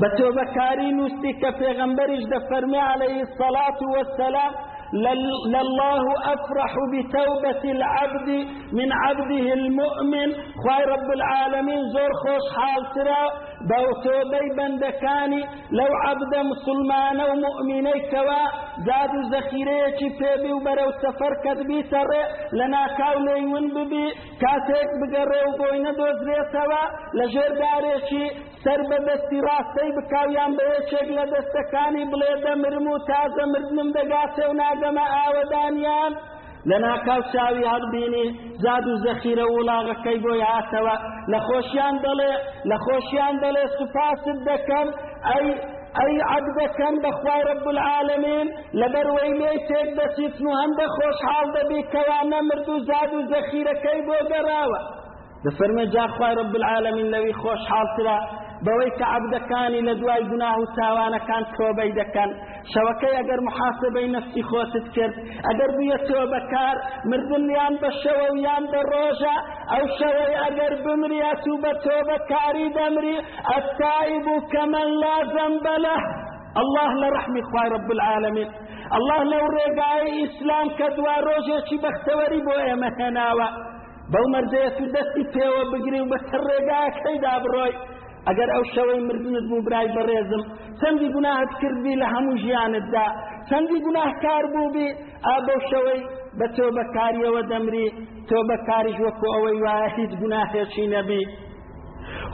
بە 0.00 0.08
تۆ 0.16 0.26
بەکاری 0.38 0.88
نووسی 0.98 1.30
کە 1.40 1.50
پێغەمبەریش 1.60 2.24
دەفەرمی 2.34 2.80
عليه 2.92 3.16
الصلاة 3.26 3.80
والسلام 3.96 4.52
لله 4.92 6.04
أفرح 6.34 6.72
بتوبة 6.92 7.62
العبد 7.64 8.28
من 8.72 8.92
عبده 8.92 9.44
المؤمن 9.60 10.28
خير 10.68 10.82
رب 10.88 11.10
العالمين 11.16 11.80
زور 11.96 12.12
خوش 12.22 12.44
حال 12.56 12.82
تۆبەی 12.92 13.28
بو 13.68 13.82
توبي 14.04 14.48
بندكاني 14.56 15.40
لو 15.72 15.88
عبد 16.06 16.32
مسلمان 16.50 17.20
ومؤمني 17.28 17.94
كوا 18.10 18.42
زاد 18.86 19.10
زەخیرەیەکی 19.32 20.08
پێبی 20.20 20.42
بي 20.42 20.52
وبرو 20.52 20.90
سفر 21.02 21.32
كذبي 21.44 21.82
بیتەڕێ 21.82 22.22
لنا 22.58 22.82
كاولي 22.98 23.24
لەیون 23.32 23.64
كاتيك 23.72 24.12
کاتێک 24.42 24.88
بگەڕێ 25.00 25.40
دوز 25.44 25.52
بۆی 25.58 25.82
نەدۆزرێتەوە 25.86 26.82
لە 27.18 27.24
ژێر 27.32 27.50
دارێکی 27.60 28.24
سەر 28.64 28.80
بە 28.90 28.98
بيشيك 29.06 29.44
لدستكاني 31.18 32.02
بکاویان 32.12 32.58
مرمو 32.62 32.96
تازا 33.08 33.44
مردنم 33.52 33.88
دەگاتێ 33.96 34.44
و 34.48 34.50
بەمە 34.82 35.06
ئاوەدانیان 35.16 36.12
لە 36.70 36.76
ناکاو 36.86 37.20
چاوی 37.32 37.64
هەڵبینی 37.72 38.26
زاد 38.64 38.84
و 38.92 38.96
زەخیرە 39.04 39.46
وڵاغەکەی 39.54 40.18
بۆ 40.24 40.32
هاتەوە 40.52 40.96
نەخۆشیان 41.32 41.94
دەڵێ 42.04 42.32
نەخۆشیان 42.70 43.34
دەڵێ 43.42 43.64
سوپاست 43.76 44.26
دەکەم 44.50 44.88
ئەی 45.30 45.48
ئەی 46.00 46.14
عبدەکەم 46.34 46.94
بەخوای 47.04 47.42
رب 47.50 47.64
العالمین 47.74 48.46
لەبەر 48.80 49.06
وەیلێ 49.16 49.52
تێک 49.68 49.88
دەچیتن 49.98 50.44
و 50.48 50.52
هەندە 50.62 50.86
خۆشحاڵ 50.96 51.46
دەبی 51.56 51.80
کەوا 51.92 52.20
نەمرد 52.32 52.66
و 52.70 52.76
زاد 52.88 53.10
و 53.16 53.26
زەخیرەکەی 53.32 54.00
بۆ 54.06 54.16
گەڕاوە 54.32 54.80
دەفەرمە 55.44 55.84
جا 55.94 56.06
خوای 56.14 56.34
رب 56.42 56.52
العالمین 56.60 57.08
لەوی 57.14 57.34
خۆشحاڵترا 57.42 58.18
بەوەی 58.66 58.90
کە 58.98 59.06
عبدەکانی 59.16 59.82
لە 59.88 59.94
دوای 60.00 60.22
گوناه 60.30 60.56
و 60.62 60.72
تاوانەکان 60.78 61.42
تۆبەی 61.56 61.92
دەکەن 62.00 62.30
شەوەکەی 62.72 63.16
ئەگەر 63.20 63.40
محاسبەی 63.48 64.08
نفسی 64.16 64.42
خۆست 64.50 64.86
کرد 64.96 65.14
ئەگەر 65.48 65.70
بووە 65.78 65.98
تۆ 66.08 66.18
بەکار 66.34 66.76
مردنیان 67.10 67.74
بە 67.82 67.90
شەوە 68.02 68.28
یان 68.46 68.64
بە 68.72 68.80
ڕۆژە 68.92 69.36
ئەو 69.72 69.84
شەوەی 69.98 70.38
ئەگەر 70.44 70.72
بمریات 70.84 71.42
و 71.48 71.60
بە 71.64 71.72
تۆ 71.84 71.96
بەکاری 72.08 72.68
دەمری 72.76 73.16
ئەستایب 73.52 74.26
و 74.32 74.36
کەمەن 74.52 74.88
لازم 75.04 75.52
بەلە 75.64 75.96
الله 76.60 76.90
لە 77.02 77.08
ڕحمی 77.16 77.42
خوای 77.48 77.68
رب 77.76 77.88
العالمین 77.96 78.48
الله 78.96 79.20
لەو 79.32 79.46
ڕێگای 79.56 80.04
ئیسلام 80.20 80.68
کە 80.78 80.86
دوا 80.96 81.16
ڕۆژێکی 81.28 81.76
بەختەوەری 81.84 82.44
بۆ 82.46 82.54
ئێمە 82.66 82.90
هێناوە 82.98 83.48
بەو 84.12 84.26
مەرجەیە 84.34 84.70
تو 84.76 84.84
دەستی 84.94 85.24
پێوە 85.34 85.62
بگری 85.72 86.00
و 86.00 86.08
بە 86.12 86.18
سەر 86.28 86.40
ڕێگاکەیدا 86.48 87.34
بڕۆی 87.44 87.72
ئەگەر 88.28 88.48
ئەو 88.54 88.64
شەوەی 88.74 89.00
مردنت 89.08 89.44
بوو 89.50 89.64
برای 89.66 89.88
بەڕێزم 89.96 90.42
چەندی 90.80 91.08
گوناهت 91.14 91.50
کردی 91.62 91.94
لە 92.02 92.06
هەموو 92.14 92.38
ژیانتدا 92.44 93.06
چەندی 93.48 93.78
گوناهکار 93.86 94.44
بوو 94.54 94.72
بێ 94.74 94.88
ئا 95.26 95.36
بەو 95.46 95.60
شەوەی 95.70 96.00
بە 96.38 96.46
تۆ 96.56 96.66
بەکاریەوە 96.76 97.42
دەمری 97.50 97.88
تۆ 98.28 98.38
بەکاریش 98.50 98.96
وەکو 99.06 99.26
ئەوەی 99.34 99.56
وایە 99.64 99.88
هیچ 99.98 100.12
گوناهێکی 100.22 100.86
نەبی 100.96 101.22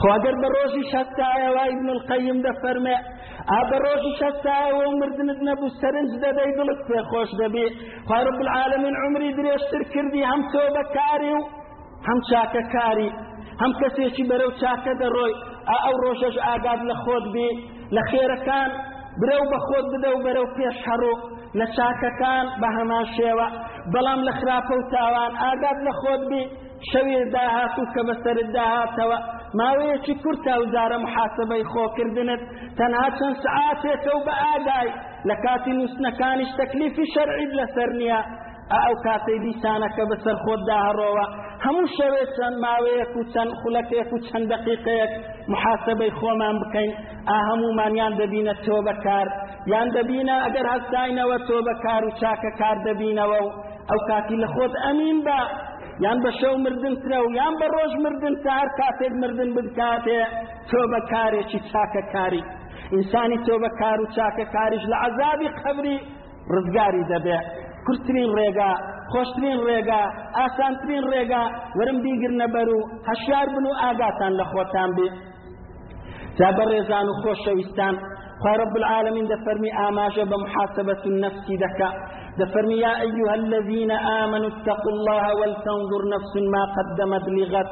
خواگەر 0.00 0.34
بە 0.42 0.48
ڕۆژی 0.54 0.84
شەتایەوای 0.92 1.72
من 1.78 1.90
القەیم 1.96 2.38
دەفەرمێ 2.46 2.96
ئا 3.50 3.60
بە 3.70 3.76
ڕۆژی 3.84 4.12
شەتایەوە 4.20 4.84
مردنت 5.00 5.38
نەبوو 5.48 5.74
سەرنج 5.80 6.10
دەدەی 6.24 6.50
دڵت 6.58 6.80
پێخۆش 6.88 7.30
دەبێ 7.42 7.66
خوارب 8.08 8.38
العالمین 8.44 8.94
عمری 9.04 9.30
درێژتر 9.38 9.82
کردی 9.92 10.22
هەم 10.30 10.40
تۆ 10.52 10.62
بەکاری 10.76 11.30
و 11.38 11.40
هەم 12.06 12.18
چاکەکاری 12.30 13.10
هەم 13.62 13.72
کەسێکی 13.80 14.24
بەرەو 14.30 14.50
چاکە 14.60 14.92
دەڕۆی 15.02 15.34
ئەو 15.84 15.94
ڕۆژەش 16.04 16.36
ئاگاد 16.46 16.80
لە 16.90 16.94
خۆت 17.02 17.24
بێ 17.34 17.48
لە 17.94 18.02
خێرەکان 18.10 18.70
برەو 19.20 19.42
بە 19.52 19.58
خۆت 19.66 19.86
بدە 19.94 20.10
و 20.12 20.22
بەرەو 20.26 20.48
پێش 20.56 20.76
هەڕۆ 20.86 21.14
لە 21.58 21.66
چاکەکان 21.76 22.44
بە 22.60 22.68
هەمان 22.76 23.04
شێوە 23.16 23.46
بەڵام 23.92 24.20
لە 24.28 24.32
خراپە 24.38 24.74
و 24.78 24.88
تاوان 24.94 25.32
ئاگاد 25.42 25.78
لە 25.86 25.92
خۆت 26.00 26.22
بێ 26.30 26.42
شەوێ 26.90 27.20
داهات 27.34 27.74
و 27.80 27.84
کە 27.94 28.00
بەسرت 28.08 28.48
داهاتەوە 28.56 29.18
ماوەیەکی 29.58 30.14
کورت 30.22 30.40
تاوزارە 30.46 30.98
محاسبەی 31.04 31.68
خۆکردنت 31.72 32.42
تەنها 32.78 33.06
چەند 33.18 33.36
سعاتێکە 33.44 34.10
و 34.16 34.20
بە 34.26 34.34
ئادای 34.44 34.88
لە 35.28 35.34
کاتی 35.44 35.72
نووسنەکانیش 35.78 36.50
تەکلیفی 36.60 37.04
شەرعید 37.14 37.52
لەسەر 37.60 37.90
نییە 38.00 38.20
ئەو 38.82 38.94
کاتەی 39.04 39.40
دیسانەکە 39.44 40.04
بەسەر 40.10 40.36
خۆت 40.44 40.60
داهڕۆوە 40.70 41.26
هەموو 41.64 41.92
شەوێ 41.96 42.22
چەند 42.36 42.56
ماوەیەک 42.64 43.12
و 43.18 43.22
چەند 43.32 43.52
خولەکێک 43.60 44.08
و 44.14 44.18
چەند 44.26 44.46
دقیقەیەک 44.52 45.12
محاسبەی 45.52 46.10
خۆمان 46.18 46.56
بکەین 46.62 46.92
ئا 47.28 47.36
هەمومانیان 47.50 48.12
دەبینە 48.20 48.54
تۆ 48.64 48.76
بەکار 48.88 49.26
یان 49.72 49.88
دەبینە 49.96 50.36
ئەگەر 50.46 50.66
هەستاینەوە 50.74 51.36
تۆ 51.48 51.58
بەکار 51.68 52.02
و 52.04 52.10
چاکە 52.20 52.50
کار 52.60 52.76
دەبینەوە 52.86 53.38
و 53.46 53.48
ئەو 53.90 54.00
کاتی 54.08 54.36
لە 54.42 54.48
خۆت 54.54 54.74
ئەمین 54.84 55.18
بە 55.26 55.40
یان 56.04 56.18
بە 56.24 56.30
شەو 56.40 56.54
مردنترە 56.64 57.18
و 57.22 57.26
یان 57.40 57.54
بە 57.60 57.66
ڕۆژ 57.74 57.92
مردن 58.04 58.34
تا 58.44 58.50
هەر 58.60 58.68
کاتێک 58.78 59.12
مردن 59.22 59.50
بدکاتێ 59.56 60.20
تۆ 60.70 60.80
بەکارێکی 60.92 61.60
چاکە 61.70 62.02
کاری 62.14 62.42
ئینسانی 62.94 63.38
تۆ 63.46 63.54
بەکار 63.64 63.98
و 64.02 64.06
چاکە 64.16 64.44
کاریش 64.54 64.82
لە 64.92 64.96
عەذابی 65.06 65.48
قەبری 65.62 65.96
ڕزگاری 66.54 67.02
دەبێت 67.12 67.46
کورترین 67.86 68.30
ڕێگا 68.38 68.72
خۆشترین 69.12 69.58
ڕێگا 69.68 70.02
ئاسانترین 70.38 71.04
ڕێگا 71.12 71.44
ورم 71.78 71.98
بیگر 72.04 72.32
نەبەر 72.40 72.68
و 72.76 72.78
هەشار 73.10 73.46
بن 73.54 73.64
و 73.70 73.72
ئاگاتان 73.82 74.32
لە 74.40 74.44
خۆتان 74.52 74.90
بێ 74.96 75.08
تا 76.38 76.48
بە 76.56 76.64
ڕێزان 76.70 77.06
و 77.08 77.14
خۆشەویستان 77.22 77.94
رب 78.62 78.74
العالمين 78.80 79.26
دفرمي 79.32 79.70
آماجة 79.86 80.24
بمحاسبة 80.32 81.02
النفس 81.12 81.46
دكا 81.64 81.88
دفرمي 82.38 82.76
يا 82.86 82.92
أيها 83.06 83.34
الذين 83.42 83.92
آمنوا 84.22 84.50
اتقوا 84.52 84.92
الله 84.94 85.24
ولتنظر 85.40 86.02
نفس 86.14 86.32
ما 86.52 86.62
قدمت 86.76 87.24
لغد 87.36 87.68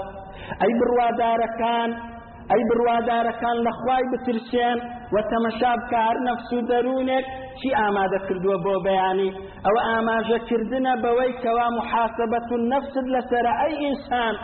أي 0.63 0.71
كان 1.61 1.91
ئەی 2.51 2.63
بڕوادارەکان 2.71 3.57
لەخوای 3.67 4.05
بترسێن 4.13 4.79
و 5.13 5.17
تەمەشا 5.31 5.73
بکە 5.81 5.99
هەر 6.09 6.19
نەفس 6.29 6.49
و 6.57 6.61
دەروونێک 6.71 7.27
چی 7.61 7.69
ئامادە 7.81 8.19
کردووە 8.27 8.57
بۆ 8.65 8.75
بەیانی 8.87 9.31
ئەوە 9.67 9.81
ئاماژەکردنە 9.91 10.95
بەوەی 11.03 11.33
کەوا 11.43 11.67
محاسبەت 11.79 12.49
و 12.53 12.57
نەفست 12.73 13.07
لەسەر 13.15 13.47
ئەی 13.61 13.73
ئینسان 13.85 14.35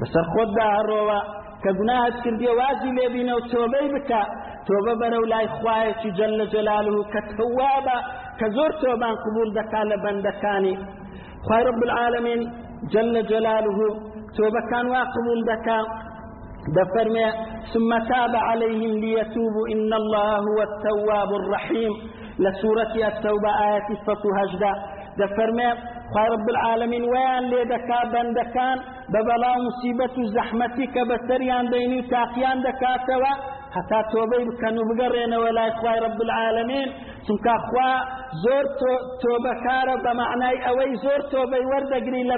بەسەر 0.00 0.24
خۆتدا 0.32 0.66
هەڕۆوە 0.76 1.20
کە 1.62 1.70
گوناهت 1.78 2.14
کردیە 2.24 2.52
وازی 2.60 2.92
لێبینە 2.98 3.34
و 3.38 3.42
تۆبەی 3.52 3.88
بکە 3.94 4.22
تۆبە 4.68 4.94
بەرەو 5.00 5.24
لای 5.32 5.46
خوایەکی 5.56 6.10
جەلە 6.18 6.46
جەلالوه 6.54 7.04
کە 7.12 7.20
تەوابە 7.38 7.98
کە 8.38 8.46
زۆر 8.56 8.70
تۆبان 8.82 9.14
قبول 9.24 9.48
دەکا 9.58 9.82
لە 9.90 9.96
بەندەکانی 10.04 10.76
خوای 11.44 11.62
رب 11.68 11.80
العالمین 11.88 12.40
جەلە 12.92 13.22
جەلالوه 13.30 13.90
تۆبەکان 14.36 14.86
وا 14.92 15.02
قبول 15.14 15.40
دەکا 15.50 15.80
دفرمي 16.68 17.24
ثم 17.72 17.98
تاب 18.08 18.36
عليهم 18.36 18.92
ليتوبوا 19.04 19.68
إن 19.74 19.92
الله 19.92 20.36
هو 20.48 20.58
التواب 20.68 21.30
الرحيم 21.40 21.92
لسورة 22.38 23.08
التوبة 23.08 23.50
آية 23.68 23.86
الصفو 23.90 24.28
هجدا 24.40 24.72
دفرمي 25.18 25.70
خواهی 26.14 26.28
رب 26.30 26.48
العالمين 26.50 27.04
ويان 27.04 27.44
ليدكا 27.50 28.04
بندكان 28.12 28.78
ببلا 29.12 29.54
مصيبة 29.64 30.24
زحمتك 30.34 30.94
بسريان 31.10 31.64
و 31.66 32.00
تاقيان 32.10 32.62
دكاتوا 32.62 33.32
حتى 33.74 33.98
توبه 34.12 34.38
و 34.46 34.50
تاقییان 34.60 35.34
ولا 35.34 35.64
هەتا 35.68 36.02
رب 36.06 36.22
العالمين 36.22 36.88
ثم 37.26 37.36
خوا 37.68 37.90
زور 38.44 38.64
تۆبەکارە 39.22 39.96
بە 40.04 40.12
بمعنى 40.12 40.50
زور 40.62 40.90
زۆر 41.02 41.20
تۆبەی 41.32 41.64
وەردەگری 41.70 42.22
لە 42.30 42.36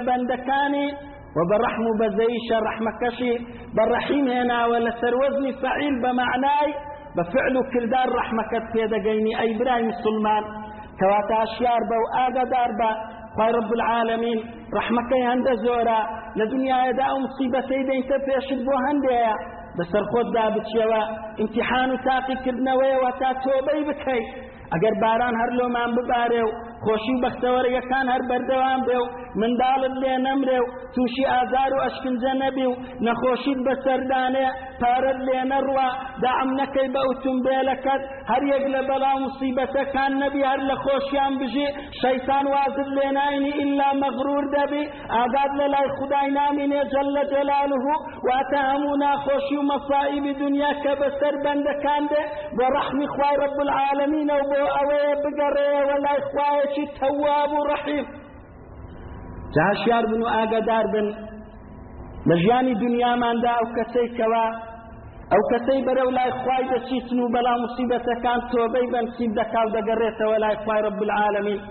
وبالرحم 1.37 1.83
بزيش 1.99 2.47
الرحمة 2.51 2.91
كشي 3.01 3.37
بالرحيم 3.75 4.27
هنا 4.27 4.65
ولا 4.65 4.91
سروزني 5.01 5.53
فعيل 5.61 5.95
بمعناي 6.01 6.69
بفعل 7.17 7.55
كردار 7.73 8.15
رحمة 8.15 8.43
كتبيدا 8.51 9.03
قيني 9.09 9.39
أي 9.41 9.57
براي 9.57 9.83
مسلمان 9.83 10.43
كواتا 10.99 11.43
أشيار 11.43 11.79
بو 11.89 12.01
آقا 12.25 12.43
داربا 12.51 12.91
خي 13.37 13.51
رب 13.51 13.73
العالمين 13.73 14.39
رحمة 14.77 15.01
كي 15.09 15.23
هند 15.27 15.47
زورا 15.65 15.99
لدنيا 16.37 16.85
يدا 16.85 17.07
مصيبة 17.23 17.61
سيدة 17.69 17.93
انت 17.93 18.11
فيشد 18.25 18.67
هنديا 18.87 19.33
بسر 19.79 20.03
خود 20.11 20.25
دابت 20.33 20.63
شوا 20.73 21.01
امتحان 21.41 21.89
تاقي 22.05 22.35
كردنا 22.45 22.73
ويواتا 22.73 23.31
توبي 23.43 23.83
بكي 23.89 24.21
اگر 24.75 24.93
باران 25.01 25.33
هر 25.41 25.49
لو 25.57 25.67
بباريو 25.95 26.47
خۆشی 26.85 27.13
و 27.17 27.23
بەختەوەرگەکان 27.25 28.05
هەر 28.13 28.23
بەردەوام 28.29 28.81
بێ 28.87 28.97
و 29.03 29.05
منداڵت 29.41 29.95
لێ 30.03 30.15
نەمرێ 30.27 30.59
و 30.63 30.71
تووشی 30.93 31.25
ئازار 31.33 31.71
و 31.73 31.79
ئەشکنجە 31.85 32.33
نەبی 32.43 32.65
و 32.71 32.79
نەخۆشیت 33.07 33.59
بەسەردانێ 33.67 34.47
پارەت 34.81 35.19
لێ 35.27 35.39
نەڕوا 35.51 35.89
داعم 36.23 36.49
نەکەی 36.59 36.87
بە 36.93 37.01
ئۆتۆمبیلەکەت 37.07 38.01
هەر 38.31 38.43
یەک 38.53 38.65
لە 38.73 38.81
بەڵاو 38.89 39.21
موسیبەتەکان 39.25 40.11
نەبی 40.23 40.41
هەر 40.51 40.59
لە 40.69 40.75
خۆشیان 40.83 41.33
بژی 41.41 41.67
شەیتان 42.01 42.45
وازت 42.55 42.87
لێ 42.97 43.07
ناینی 43.17 43.51
ئللا 43.61 43.89
مەغرور 44.01 44.45
دەبی 44.57 44.83
ئازاد 45.15 45.51
لە 45.59 45.65
لای 45.73 45.87
خدای 45.97 46.27
نامینێ 46.39 46.81
جەلە 46.93 47.23
جەلالوه 47.33 47.95
واتە 48.27 48.59
هەموو 48.71 48.95
ناخۆشی 49.03 49.55
و 49.59 49.67
مەسائیبی 49.71 50.33
دنیا 50.41 50.71
کە 50.83 50.91
بەسەر 51.01 51.33
بەندەکان 51.43 52.03
دێ 52.11 52.23
بە 52.57 52.65
ڕەحمی 52.75 53.07
خوای 53.13 53.35
رب 53.43 53.57
العالمینە 53.65 54.35
و 54.39 54.43
بۆ 54.49 54.59
ئەوەیە 54.77 55.15
بگەڕێ 55.23 55.67
وەلای 55.89 56.21
خوایە 56.29 56.67
خودەیەکی 56.73 56.99
تەواب 56.99 57.51
و 57.57 57.61
ڕەحیم 57.69 58.05
جاشیار 59.55 60.05
بن 60.11 60.21
و 60.21 60.25
ئاگادار 60.27 60.85
بن 60.93 61.07
لە 62.29 62.35
ژیانی 62.43 62.73
دنیاماندا 62.83 63.51
ئەو 63.57 63.67
کەسەی 63.77 64.07
کەوا 64.17 64.45
ئەو 65.33 65.43
کەسەی 65.51 65.85
بەرەو 65.87 66.09
لای 66.17 66.31
خوای 66.41 66.63
دەچیتن 66.71 67.17
و 67.19 67.31
بەلا 67.35 67.53
موسیبەتەکان 67.63 68.39
تۆبەی 68.51 68.87
بەنسیب 68.93 69.31
دەکاو 69.39 69.67
دەگەڕێتەوە 69.77 70.37
لای 70.43 70.55
خوای 70.63 70.79
رب 70.87 70.99
العالمین 71.07 71.61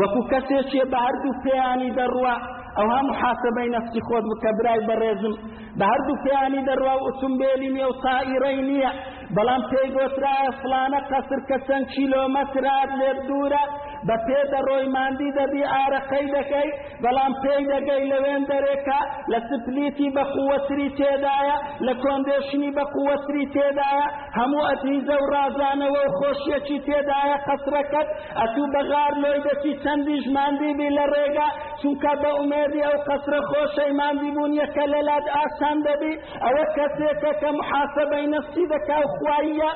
وەکو 0.00 0.20
کەسێکیە 0.30 0.84
بە 0.92 0.98
هەردوو 1.06 1.32
پێیانی 1.44 1.94
دەڕوە 1.98 2.34
ئەوها 2.78 3.00
محاسبەی 3.10 3.68
نەفسی 3.74 4.00
خۆت 4.06 4.24
بکە 4.30 4.50
برای 4.58 4.80
بەڕێزم 4.88 5.34
بە 5.78 5.84
هەردوو 5.92 6.22
پێیانی 6.24 6.66
دەڕوا 6.68 6.94
و 6.98 7.04
ئوسمبێلی 7.06 7.70
نێ 7.76 7.84
و 7.90 7.98
سائیڕەی 8.02 8.58
نییە 8.68 8.92
بەڵام 9.36 9.62
پێی 9.70 9.88
گۆترایە 9.96 10.50
فلانە 10.62 11.00
قەسر 11.10 11.40
کە 11.48 11.56
چەند 11.66 11.86
کیلۆمەترات 11.94 12.90
لێر 13.00 13.16
دوورە 13.28 13.64
بە 14.06 14.16
پێ 14.26 14.40
دەڕۆی 14.52 14.86
ماندی 14.96 15.30
دەبی 15.38 15.62
ئارەقەی 15.72 16.26
دەکەی 16.36 16.68
بەڵام 17.02 17.32
پێی 17.42 17.62
دەگەی 17.72 18.02
لەوێن 18.12 18.42
دەرێکە 18.50 19.00
لە 19.32 19.38
سپلیتی 19.48 20.08
بە 20.16 20.24
قووەتری 20.34 20.88
تێدایە 20.98 21.56
لە 21.86 21.92
کۆندێشنی 22.04 22.70
بە 22.76 22.84
قووەتری 22.94 23.44
تێدایە 23.54 24.06
هەموو 24.38 24.66
ئەتیزە 24.68 25.16
و 25.20 25.28
ڕازانەوە 25.32 26.02
و 26.06 26.12
خۆشیەکی 26.18 26.78
تێدایە 26.86 27.36
قەسرەکەت 27.46 28.08
ئەتوو 28.40 28.70
بەغار 28.74 29.12
لۆی 29.22 29.38
دەچی 29.46 29.72
چەندیش 29.82 30.24
ماندیبی 30.36 30.88
لە 30.96 31.04
ڕێگا 31.14 31.48
چونکە 31.80 32.12
بە 32.22 32.30
عمێدی 32.40 32.84
ئەو 32.86 32.96
قەسرە 33.06 33.40
خۆشەی 33.50 33.92
ماندی 34.00 34.30
بوون 34.34 34.52
یەکە 34.62 34.84
لەلات 34.94 35.26
ئاسان 35.36 35.76
دەبی 35.86 36.14
ئەوە 36.44 36.64
کەسێکە 36.76 37.32
کە 37.40 37.50
محاسبەی 37.58 38.26
نەفسی 38.34 38.64
دەکا 38.72 38.96
و 39.02 39.06
خواییە 39.16 39.72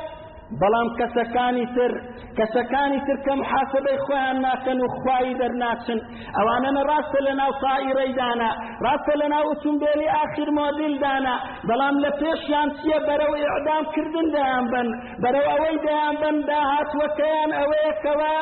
بەڵام 0.61 0.89
کەسەکانی 0.99 1.67
تر 1.77 1.93
کەسەکانی 2.39 3.01
تر 3.07 3.17
کەم 3.27 3.41
حاسبەی 3.51 3.99
خۆیان 4.05 4.37
ناکەن 4.47 4.79
و 4.85 4.89
خوای 4.99 5.35
دەرناچن 5.41 5.99
ئەوانەنە 6.39 6.83
ڕاستە 6.91 7.21
لە 7.27 7.33
ناو 7.41 7.51
سائیرەیدانا 7.63 8.51
ڕاستە 8.85 9.15
لە 9.21 9.27
ناو 9.33 9.45
ئوتومبیلی 9.49 10.09
ئاخر 10.17 10.49
مۆدیلدانا 10.59 11.35
بەڵام 11.69 11.97
لە 12.05 12.11
پێشیان 12.21 12.69
چییە 12.79 12.99
بەرەو 13.09 13.33
ئیعدامکردن 13.41 14.27
دەیان 14.37 14.65
بن 14.73 14.89
بەرەو 15.23 15.45
ئەوەی 15.53 15.77
دەیان 15.87 16.15
بن 16.23 16.37
داهاتوەکەیان 16.49 17.51
ئەوەیەکەوە 17.61 18.33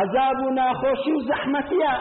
عذاب 0.00 0.36
و 0.44 0.54
ناخۆشی 0.58 1.12
و 1.16 1.24
زەحمەتیە 1.28 1.94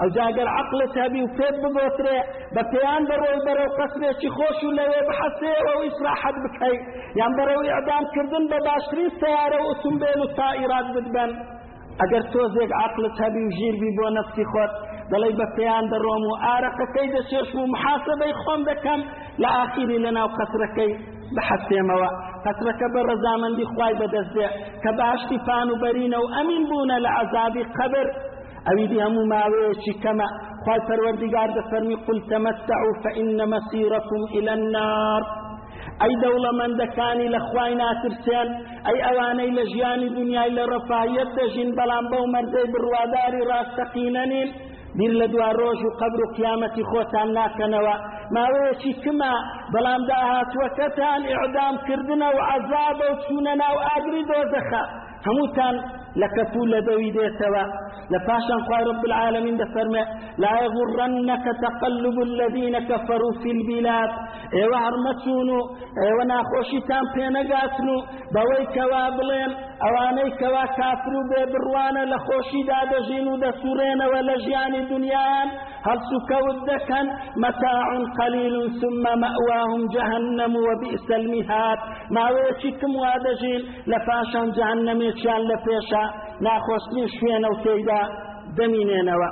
ئەو 0.00 0.08
جاگەر 0.16 0.48
عقلە 0.60 0.86
هەبی 1.02 1.20
و 1.24 1.28
پێت 1.38 1.56
ببۆترێ 1.62 2.20
بە 2.54 2.62
پێیان 2.72 3.02
بەڕۆی 3.10 3.40
بەرەو 3.46 3.74
قەسمێکی 3.78 4.30
خۆش 4.36 4.58
و 4.64 4.74
لەوێ 4.78 5.00
بحەسێەوە 5.08 5.72
و 5.76 5.84
ئیسراحەت 5.86 6.36
بکەیت 6.44 6.82
یان 7.20 7.32
بەرەو 7.38 7.62
ئەدامکردن 7.76 8.44
بە 8.50 8.58
باشترین 8.68 9.10
سیارە 9.20 9.58
و 9.66 9.70
سمبێن 9.82 10.20
و 10.22 10.26
تا 10.36 10.48
ئیراد 10.60 10.86
بدبن 10.94 11.30
ئەگەر 12.02 12.24
تۆزێک 12.32 12.70
عقلت 12.84 13.16
هەبی 13.22 13.42
و 13.46 13.54
ژیربی 13.58 13.90
بۆ 13.96 14.06
نفسی 14.18 14.44
خۆت 14.50 14.72
دەڵی 15.12 15.34
بە 15.38 15.46
پێیان 15.56 15.84
دەڕۆم 15.92 16.22
و 16.30 16.34
ئارەقەکەی 16.44 17.08
دەشێش 17.16 17.48
و 17.58 17.70
محاسبەی 17.74 18.34
خۆم 18.42 18.60
دەکەم 18.70 19.00
لە 19.42 19.48
ئاخیری 19.56 20.02
لەناو 20.04 20.28
قەترەکەی 20.38 20.92
بحەسێمەوە 21.36 22.08
قەترەکە 22.44 22.86
بە 22.94 23.00
ڕەزامەندی 23.08 23.66
خوای 23.72 23.94
بەدەستێ 24.00 24.48
کە 24.82 24.90
باشتی 24.98 25.38
پان 25.46 25.68
و 25.70 25.74
بەرینە 25.82 26.18
و 26.22 26.30
ئەمین 26.34 26.64
بوونە 26.70 26.96
لە 27.04 27.10
عەزابی 27.20 27.64
قەبر 27.78 28.06
اويدي 28.70 28.98
همو 29.04 29.22
ماويشي 29.32 29.92
كما 30.04 30.26
قال 30.66 30.80
پروردگار 30.88 31.48
ده 31.54 31.62
فرمي 31.70 31.96
قل 32.06 32.20
تمتعوا 32.30 32.94
فإن 33.04 33.48
مصيركم 33.54 34.20
إلى 34.34 34.52
النار 34.52 35.22
أي 36.02 36.12
دولة 36.22 36.50
من 36.52 36.76
دكاني 36.76 37.28
لخواينا 37.28 38.00
ترسل 38.02 38.48
أي 38.88 38.96
أواني 39.10 39.46
لجيان 39.56 40.00
دنیای 40.14 40.46
إلى 40.52 40.64
ڕەفاەت 40.72 41.28
دەژین 41.38 41.70
بەڵام 41.78 42.04
بەو 42.12 42.24
مەردەی 42.34 42.70
بڕواداری 42.74 43.46
ڕاستەقینەنین 43.50 44.48
بیر 44.98 45.12
لە 45.20 45.26
دوا 45.32 45.50
ڕۆژ 45.60 45.78
و 45.84 45.94
قبر 46.00 46.20
و 46.24 46.32
قیامەتی 46.36 46.86
خۆتان 46.90 47.28
ناکەنەوە 47.38 47.94
ماوەیەکی 48.36 48.92
کما 49.04 49.32
بەڵام 49.74 50.00
داهاتوەکەتان 50.10 51.20
ئعدامکردنە 51.34 52.28
و 52.36 52.38
عذابە 52.54 53.06
و 53.12 53.18
چونە 53.24 53.52
ناو 53.62 53.76
ئاگری 53.86 54.22
لكفول 56.16 56.70
لدوي 56.72 57.10
ديتوا 57.10 57.64
لفاشا 58.12 58.56
قال 58.70 58.86
رب 58.88 59.04
العالمين 59.04 59.56
دفرما 59.56 60.02
لا 60.42 60.52
يغرنك 60.64 61.44
تقلب 61.66 62.16
الذين 62.22 62.78
كفروا 62.78 63.32
في 63.42 63.50
البلاد 63.56 64.10
ايوا 64.54 64.76
عرمتونو 64.84 65.58
ايوا 66.04 66.24
ناخوشتان 66.32 67.04
بينقاتنو 67.14 67.96
بوي 68.34 68.64
كوابلين 68.74 69.50
اواني 69.86 70.28
كوا 70.40 70.64
كافرو 70.76 71.20
ببروانا 71.30 72.02
لخوشي 72.10 72.60
دادا 72.68 72.98
جينو 73.08 73.36
دسورين 73.44 74.00
جياني 74.46 74.80
دنيان 74.90 75.48
هل 75.88 75.98
سكو 76.10 76.44
الدكن 76.54 77.06
متاع 77.44 77.86
قليل 78.18 78.54
ثم 78.80 79.04
مأواهم 79.24 79.80
جهنم 79.94 80.52
وبئس 80.66 81.06
المهاد 81.20 81.78
ما 82.14 82.24
ويشكم 82.34 82.90
وادا 83.02 83.32
جين 83.42 83.60
لفاشان 83.90 84.46
جهنم 84.56 84.98
يشان 85.08 85.42
لفيشان 85.50 85.97
کە 85.98 86.04
ناخۆستنی 86.46 87.04
شوێنە 87.16 87.48
و 87.52 87.56
تێیدا 87.64 88.00
دەمینێنەوە 88.56 89.30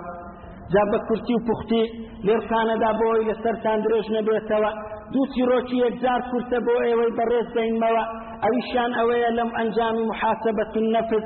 جا 0.72 0.85
بە 0.90 0.98
کورتی 1.09 1.35
و 1.38 1.44
پوختی 1.48 1.85
لێرخانەدا 2.26 2.90
بۆی 3.00 3.26
لەسەرتان 3.29 3.79
درێژ 3.85 4.07
نەبێتەوە 4.16 4.70
دوو 5.12 5.24
چیرۆکی 5.33 5.76
یەکجار 5.87 6.20
کورتە 6.31 6.59
بۆ 6.66 6.74
ئێوەی 6.87 7.14
بەڕێز 7.18 7.48
دەینمەوە 7.57 8.05
ئەویشان 8.42 8.90
ئەوەیە 8.98 9.31
لەم 9.38 9.50
ئەنجامی 9.59 10.05
محاسبەتون 10.11 10.87
نەفس 10.96 11.24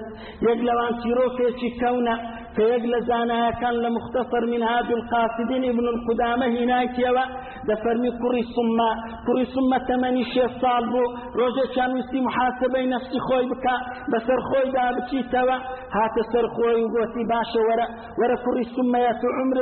یەک 0.48 0.60
لەوان 0.68 0.92
چیرۆکێکی 1.02 1.70
کەونە 1.80 2.16
كيك 2.56 2.82
لزانا 2.92 3.50
كان 3.50 3.74
لمختصر 3.84 4.42
من 4.52 4.62
هذا 4.62 4.92
القاصدين 5.00 5.64
ابن 5.74 5.86
القدامة 5.94 6.46
هناك 6.58 6.98
يوا 6.98 7.24
دفرمي 7.70 8.10
كري 8.22 8.42
سما 8.54 8.90
كري 9.26 9.44
سما 9.54 9.78
تماني 9.90 10.24
شي 10.32 10.44
صالبو 10.62 11.04
روجة 11.40 11.64
كان 11.76 11.90
يسي 11.98 12.18
محاسبة 12.26 12.80
نفسي 12.94 13.18
خوي 13.26 13.44
بكا 13.50 13.74
بسر 14.12 14.38
خوي 14.48 14.66
دابتي 14.76 15.20
توا 15.32 15.56
هات 15.96 16.16
سر 16.32 16.46
خوي 16.56 16.80
وقوتي 16.84 17.22
باشا 17.30 17.60
ورا 17.68 17.86
ورا 18.18 18.36
كري 18.44 18.62
يا 18.94 18.98
ياتو 19.06 19.28
عمر 19.38 19.58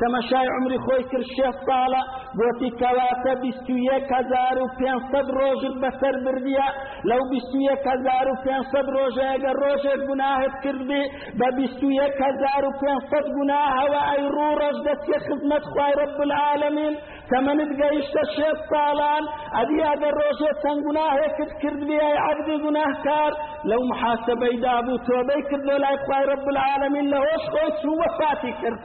كما 0.00 0.20
شاي 0.30 0.46
عمري 0.56 0.78
خوي 0.84 1.02
كر 1.10 1.22
شي 1.34 1.44
صالة 1.68 2.02
قوتي 2.38 2.68
كواتا 2.80 3.32
بستو 3.42 3.74
يكازار 3.90 4.56
صد 5.12 5.28
روج 5.38 5.62
بسر 5.82 6.14
برديا 6.24 6.66
لو 7.10 7.20
بستو 7.30 7.58
يكازار 7.70 8.26
صد 8.72 8.88
روجا 8.96 9.22
يقر 9.34 9.56
روجا 9.64 9.92
قناهت 10.06 10.54
كربي 10.62 11.02
ببستو 11.38 11.89
كون 11.90 13.24
گونا 13.36 13.60
هەوە 13.78 14.00
ئەیڕوو 14.10 14.58
ڕژ 14.60 14.76
دەستێ 14.86 15.16
خزمەت 15.26 15.64
خوای 15.72 15.92
رب 16.02 16.16
العالمین 16.26 16.94
تەمەند 17.30 17.60
أدي 17.80 17.82
هذا 17.82 18.50
ساڵان 18.72 19.24
ئەدیا 19.56 19.92
دە 20.02 20.08
ڕۆژێ 20.18 20.50
چەند 20.62 20.80
گوناهێکت 20.86 21.50
کردیای 21.62 22.18
عەبدی 22.26 22.56
گوناهکار 22.64 23.32
لەو 23.70 23.80
محاسبەیدا 23.90 24.74
بوو 24.86 25.02
تۆبەی 25.08 25.42
کردۆ 25.50 25.74
لای 25.84 25.96
خوای 26.04 26.24
رب 26.32 26.46
العالمین 26.52 27.06
لەهۆش 27.12 27.44
خۆی 27.52 27.68
چوو 27.80 28.00
وەفاتی 28.02 28.52
كرد 28.60 28.80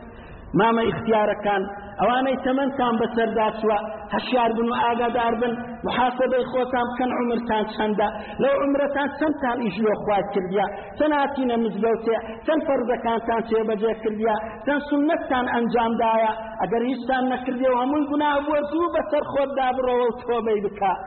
مامە 0.60 0.82
ئختیارەکان 0.90 1.62
ئەوانەی 2.02 2.42
تەمەندان 2.46 2.94
بەسەردا 3.02 3.48
چوە 3.60 3.78
هەشیار 4.16 4.52
بن 4.58 4.68
و 4.72 4.76
ئاگادار 4.84 5.34
بن 5.42 5.54
محاسبەی 5.88 6.44
خۆتان 6.52 6.86
بکەن 6.92 7.12
عمرتان 7.20 7.64
چەندە 7.76 8.08
لەو 8.44 8.56
عمرەتان 8.64 9.08
چەندتان 9.20 9.58
ئیژلۆ 9.66 9.94
خوات 10.04 10.28
کردیا 10.34 10.66
چەنداتینە 11.00 11.56
مزگەوتێ 11.64 12.18
چەند 12.46 12.62
فەرزەکانتان 12.68 13.42
چێبەجێ 13.50 13.94
کردیا 14.04 14.36
چەند 14.66 14.82
سنەتتان 14.90 15.46
ئەنجامدایە 15.54 16.32
ئەگەر 16.62 16.82
هیچتان 16.92 17.24
نەکردێ 17.34 17.68
و 17.72 17.80
هەمووی 17.82 18.06
گونا 18.12 18.30
بووە 18.46 18.60
زوو 18.72 18.92
بەسەر 18.96 19.24
خۆتدا 19.32 19.68
بڕەوە 19.78 20.06
و 20.08 20.16
تۆبەی 20.22 20.62
بکات. 20.66 21.00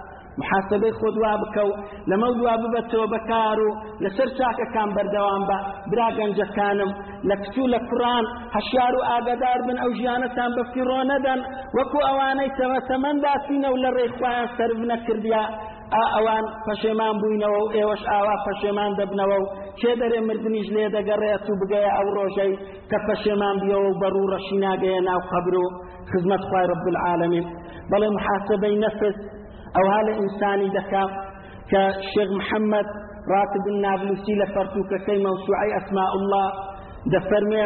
محاسبەی 0.42 0.92
خۆ 0.98 1.08
دوا 1.16 1.32
بکە 1.42 1.62
و 1.68 1.72
لەمە 2.10 2.28
دوا 2.38 2.54
ببەتەوە 2.62 3.06
بەکار 3.14 3.56
و 3.66 3.70
لەسەر 4.04 4.28
چاکەکان 4.38 4.88
بەردەوام 4.96 5.42
بە 5.50 5.56
برا 5.90 6.08
گەنجەکانم 6.18 6.90
لە 7.28 7.34
کچوو 7.42 7.72
لە 7.74 7.78
کوڕان 7.88 8.24
هەشار 8.56 8.92
و 8.96 9.00
ئاگادار 9.10 9.58
بن 9.68 9.76
ئەو 9.82 9.90
ژیانەتان 9.98 10.50
بە 10.56 10.62
فیڕۆ 10.72 11.00
نەدەن 11.12 11.40
وەکو 11.76 11.98
ئەوانەی 12.08 12.50
تەمەتەمەنداسینە 12.58 13.68
و 13.74 13.80
لە 13.84 13.90
ڕێخوایان 13.96 14.48
سرف 14.56 14.78
نەکردیا 14.90 15.44
ئەوان 16.16 16.44
پەشێمان 16.66 17.14
بووینەوە 17.20 17.58
و 17.64 17.72
ئێوەش 17.76 18.02
ئاوا 18.12 18.36
پەشێمان 18.46 18.90
دەبنەوە 19.00 19.38
و 19.42 19.46
کێ 19.80 19.92
دەرێ 20.00 20.20
مردنیش 20.28 20.68
لێ 20.76 20.84
دەگەڕێت 20.96 21.44
و 21.50 21.54
بگەیە 21.60 21.90
ئەو 21.96 22.08
ڕۆژەی 22.16 22.52
کە 22.90 22.98
پەشێمان 23.06 23.56
بیەوە 23.62 23.86
و 23.90 23.98
بەڕوو 24.00 24.30
ڕەشی 24.32 24.56
ناگەیە 24.66 25.00
ناو 25.08 25.20
خەبر 25.30 25.54
و 25.62 25.64
خزمەت 26.10 26.42
خوای 26.48 26.64
رب 26.72 26.84
العالمین 26.92 27.46
بەڵێ 27.90 28.08
محاسبەی 28.16 28.76
نەفس 28.84 29.16
ئەوها 29.76 29.98
لە 30.08 30.12
ئینسانی 30.20 30.70
دەکا 30.78 31.04
کە 31.70 31.82
شێخ 32.10 32.28
محەممەد 32.38 32.88
راتب 33.32 33.64
نابلوسی 33.84 34.34
لە 34.42 34.46
فەرتوکەکەی 34.54 35.22
مەوسوعی 35.26 35.74
ئەسما 35.76 36.04
الله 36.16 36.46
دەفەرمێ 37.12 37.64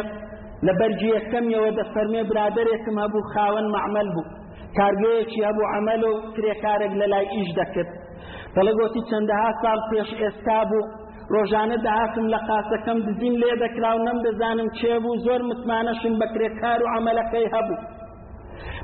لە 0.65 0.73
بەرجی 0.79 1.09
یەکەمیەوە 1.17 1.71
دەفەرمێ 1.79 2.21
برادێکم 2.31 2.95
هەبوو 3.03 3.27
خاوەن 3.33 3.67
معمەل 3.75 4.07
بوو 4.15 4.29
کارگەیەکی 4.77 5.45
هەبوو 5.49 5.69
عمل 5.75 6.01
و 6.09 6.11
کرێکارێک 6.35 6.91
لە 7.01 7.05
لای 7.13 7.25
ئیش 7.35 7.49
دەکرد 7.59 7.89
دەڵگۆتی 8.55 9.01
چەندەها 9.09 9.49
ساڵ 9.61 9.79
پێش 9.91 10.09
ئێستا 10.21 10.59
بوو 10.69 10.89
ڕۆژانە 11.33 11.77
داهاتم 11.85 12.25
لە 12.33 12.39
قاسەکەم 12.47 12.97
دزیم 13.07 13.35
لێ 13.41 13.51
دەکراو 13.63 13.97
نەم 14.07 14.17
دەزانم 14.25 14.69
چێ 14.79 14.93
بوو 15.03 15.21
زۆر 15.25 15.41
متمانەشم 15.49 16.13
بە 16.21 16.27
کرێکار 16.33 16.79
و 16.83 16.87
عملەکەی 16.97 17.47
هەبوو 17.55 17.81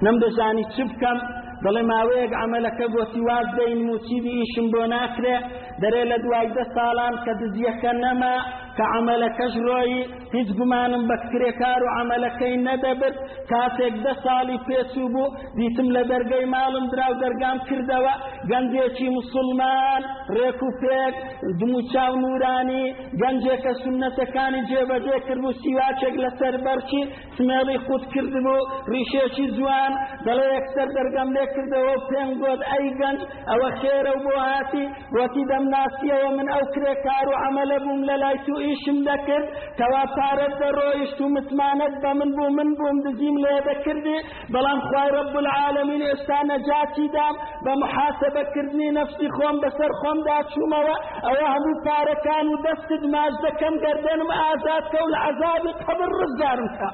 نەم 0.06 0.16
دەزانی 0.24 0.66
چ 0.74 0.78
بکەم 0.90 1.18
دەڵێ 1.64 1.84
ماوەیەک 1.92 2.34
عملەکە 2.44 2.86
بۆتی 2.94 3.22
واز 3.28 3.48
دەین 3.58 3.80
موچیدی 3.88 4.34
ئیشم 4.40 4.68
بۆ 4.74 4.84
ناکرێ 4.94 5.36
دەرێ 5.82 6.04
لە 6.12 6.18
دوای 6.24 6.48
دە 6.56 6.64
ساڵان 6.76 7.16
کە 7.26 7.32
دزیەکە 7.42 7.92
نەما 8.04 8.38
کە 8.80 8.86
عملەکەش 8.98 9.54
ڕۆی 9.68 9.96
هیچ 10.36 10.50
گومانم 10.60 11.04
بە 11.10 11.18
کرێکار 11.32 11.80
و 11.84 11.88
عملەکەی 12.00 12.56
نەدەبێت 12.68 13.16
کاتێک 13.52 13.96
دە 14.06 14.14
ساڵی 14.24 14.58
پێچوو 14.68 15.12
بوو 15.14 15.28
دیتم 15.58 15.88
لە 15.96 16.04
دەرگەی 16.12 16.46
ماڵم 16.56 16.86
دراو 16.92 17.14
دەرگام 17.24 17.58
کردەوە 17.68 18.14
گەنجێکی 18.52 19.08
مسلمان 19.18 20.02
ڕێک 20.36 20.60
و 20.68 20.70
پێک 20.82 21.16
دمو 21.60 21.80
چاو 21.92 22.12
نورانی 22.24 22.86
گەنجێکە 23.22 23.74
سنەتەکانی 23.84 24.62
جێبەجێ 24.70 25.18
کرد 25.28 25.44
و 25.46 25.52
سیواچێک 25.62 26.16
لەسەر 26.24 26.54
بەرچی 26.66 27.02
سمێڵی 27.38 27.78
خود 27.86 28.04
کردبوو 28.14 28.68
ریشێکی 28.94 29.46
جوان 29.58 29.92
دەڵێ 30.26 30.48
یەکسەر 30.58 30.88
دەرگەم 30.98 31.30
لێ 31.36 31.44
کردەوە 31.54 31.96
پێم 32.10 32.30
گۆت 32.42 32.62
ئەی 32.72 32.88
گەنج 33.00 33.20
ئەوە 33.50 33.70
خێرە 33.80 34.12
و 34.18 34.24
بۆ 34.26 34.34
هاتی 34.50 34.86
وەتی 35.16 35.44
دەمناسیەوە 35.52 36.30
من 36.38 36.48
ئەو 36.54 36.64
کرێکار 36.74 37.26
و 37.32 37.40
عملە 37.48 37.78
بووم 37.84 38.02
لە 38.12 38.16
لای 38.24 38.38
توئی 38.48 38.69
خویشم 38.70 39.00
دەکرد 39.10 39.46
تەواپارەت 39.80 40.54
دە 40.62 40.70
ڕۆیشت 40.78 41.20
و 41.22 41.30
متمانەت 41.36 41.94
بە 42.04 42.12
من 42.20 42.30
بوو 42.38 42.50
من 42.58 42.70
بووم 42.80 42.98
دزیم 43.06 43.36
لێ 43.44 43.56
دەکردی 43.70 44.18
بەڵام 44.54 44.80
خوای 44.88 45.08
ڕب 45.16 45.34
العالمین 45.44 46.02
ئێستا 46.10 46.40
نەجاتی 46.52 47.08
دام 47.16 47.36
بە 47.66 47.74
محاسەبەکردنی 47.84 48.90
نەفسی 48.98 49.28
خۆم 49.36 49.56
بەسەر 49.64 49.92
خۆمدا 50.00 50.38
چوومەوە 50.52 50.96
ئەوە 51.28 51.48
هەموو 51.54 51.82
پارەکان 51.86 52.46
و 52.50 52.62
دەستت 52.66 53.04
ماچ 53.14 53.34
دەکەم 53.46 53.74
گەردەنم 53.84 54.30
ئازاد 54.42 54.84
کە 54.92 55.00
و 55.04 55.12
لە 55.14 55.20
عەزابی 55.28 55.72
قەبر 55.86 56.10
ڕزگارم 56.20 56.70
کە 56.80 56.88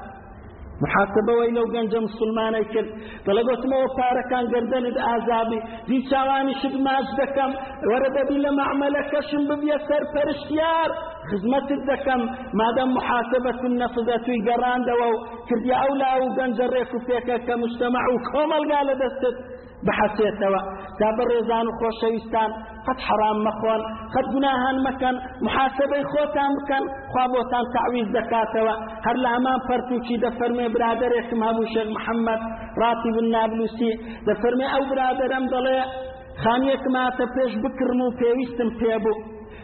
محاسبەوەی 0.83 1.51
لەو 1.57 1.65
گەنجە 1.75 1.99
مسلمانە 2.07 2.61
کرد 2.73 2.89
دەڵێ 3.25 3.43
گوتمەوە 3.49 3.87
پارەکان 3.97 4.45
گردنت 4.53 4.97
ئازابی 5.07 5.59
دی 5.87 5.97
چاوانی 6.09 6.55
شت 6.61 6.75
ماچ 6.85 7.07
دەکەم 7.21 7.51
وەرە 7.89 8.09
دەبی 8.17 8.37
لە 8.45 8.51
مەعمەلە 8.59 9.01
کەشم 9.11 9.43
ببیە 9.49 9.77
سەرپەرشتیار 9.87 10.89
خزمەتت 11.29 11.81
دەکەم 11.91 12.21
مادەم 12.59 12.89
محاسبەتن 12.97 13.73
نەفزە 13.81 14.17
توی 14.25 14.37
گەڕاندەوە 14.47 15.07
و 15.13 15.23
کردی 15.47 15.73
ئەو 15.81 15.91
لا 16.01 16.11
و 16.21 16.33
گەنجە 16.37 16.65
ڕێک 16.73 16.91
و 16.95 17.03
پێکە 17.07 17.37
کە 17.45 17.53
مشتەمە 17.63 18.01
و 18.13 18.17
کۆمەلگا 18.29 18.81
لە 18.89 18.95
دەستت 19.01 19.35
بحەسێتەوە 19.87 20.61
دا 20.99 21.09
بە 21.17 21.23
ڕێزان 21.31 21.65
و 21.67 21.75
خۆشەویستان 21.79 22.51
قەت 22.85 22.99
حرام 23.07 23.37
مەخۆن 23.47 23.81
قەت 24.13 24.25
گوناهان 24.33 24.77
مەکەن 24.87 25.15
محاسبەی 25.45 26.03
خۆتان 26.11 26.51
بکەن 26.59 26.83
خوا 27.11 27.23
بۆتان 27.33 27.65
تعویز 27.75 28.07
دەکاتەوە 28.17 28.75
هەر 29.05 29.15
لە 29.23 29.29
هەمان 29.35 29.59
پەرتوچی 29.67 30.21
دەفەرمێ 30.25 30.67
برادێکم 30.75 31.39
هەبوو 31.47 31.69
شێخ 31.73 31.87
محەممەد 31.95 32.41
ڕاتی 32.81 33.11
بن 33.15 33.27
نابلوسی 33.35 33.91
دەفەرمێ 34.27 34.67
ئەو 34.73 34.83
برادەرم 34.91 35.45
دەڵێ 35.53 35.79
خانیەکماتە 36.43 37.25
پێش 37.35 37.51
بکرم 37.63 37.99
و 38.05 38.15
پێویستم 38.21 38.69
پێبوو 38.81 39.17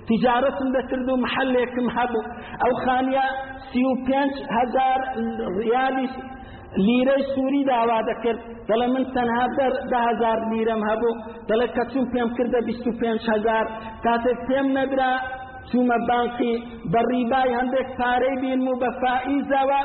تجارتم 0.10 0.70
دەکرد 0.78 1.08
و 1.10 1.22
محلێکم 1.26 1.88
هەبوو 1.98 2.28
ئەو 2.62 2.72
خانیا 2.84 3.28
سی 3.70 3.82
و 3.92 3.94
پێنج 4.08 4.34
هزار 4.58 5.00
ریالی 5.60 6.08
لیرەی 6.86 7.24
سووری 7.36 7.64
داوا 7.72 8.00
دەکرد 8.10 8.40
دەڵێ 8.70 8.88
من 8.94 9.06
تەنها 9.16 9.44
دههزار 9.94 10.40
لیرەم 10.52 10.82
هەبوو 10.90 11.18
دەڵێ 11.50 11.68
کە 11.76 11.84
چوم 11.92 12.06
پێم 12.14 12.30
کردە 12.38 12.60
هزار 13.38 13.66
کاتێک 14.06 14.38
پێم 14.48 14.68
نەدرا 14.78 15.14
چوومە 15.70 15.98
بانقی 16.10 16.54
بەڕیبای 16.94 17.52
هەندێک 17.60 17.88
پارەی 18.00 18.36
بینم 18.42 18.68
و 18.72 18.76
بە 18.82 18.90
فائیزەوە 19.02 19.82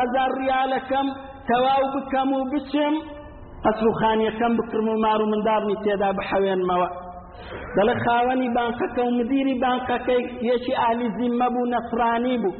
هزار 0.00 0.30
ریالەکەم 0.42 1.06
تەواو 1.48 1.84
بکەم 1.94 2.28
و 2.36 2.40
بچم 2.52 2.94
ئەسروخانیەکەم 3.66 4.52
بکرم 4.58 4.88
و 4.90 5.00
مار 5.04 5.20
و 5.22 5.30
منداڵنی 5.32 5.76
تێدا 5.84 6.10
بحەوێنمەوە 6.18 6.88
دەڵێ 7.76 7.94
خاوەنی 8.04 8.48
بانقەکە 8.56 9.00
و 9.04 9.10
مدیری 9.18 9.54
بانقەکەی 9.64 10.22
یەکی 10.50 10.72
ئالی 10.82 11.08
زیممە 11.18 11.48
بوو 11.54 11.70
نەفرانی 11.74 12.36
بوو 12.42 12.52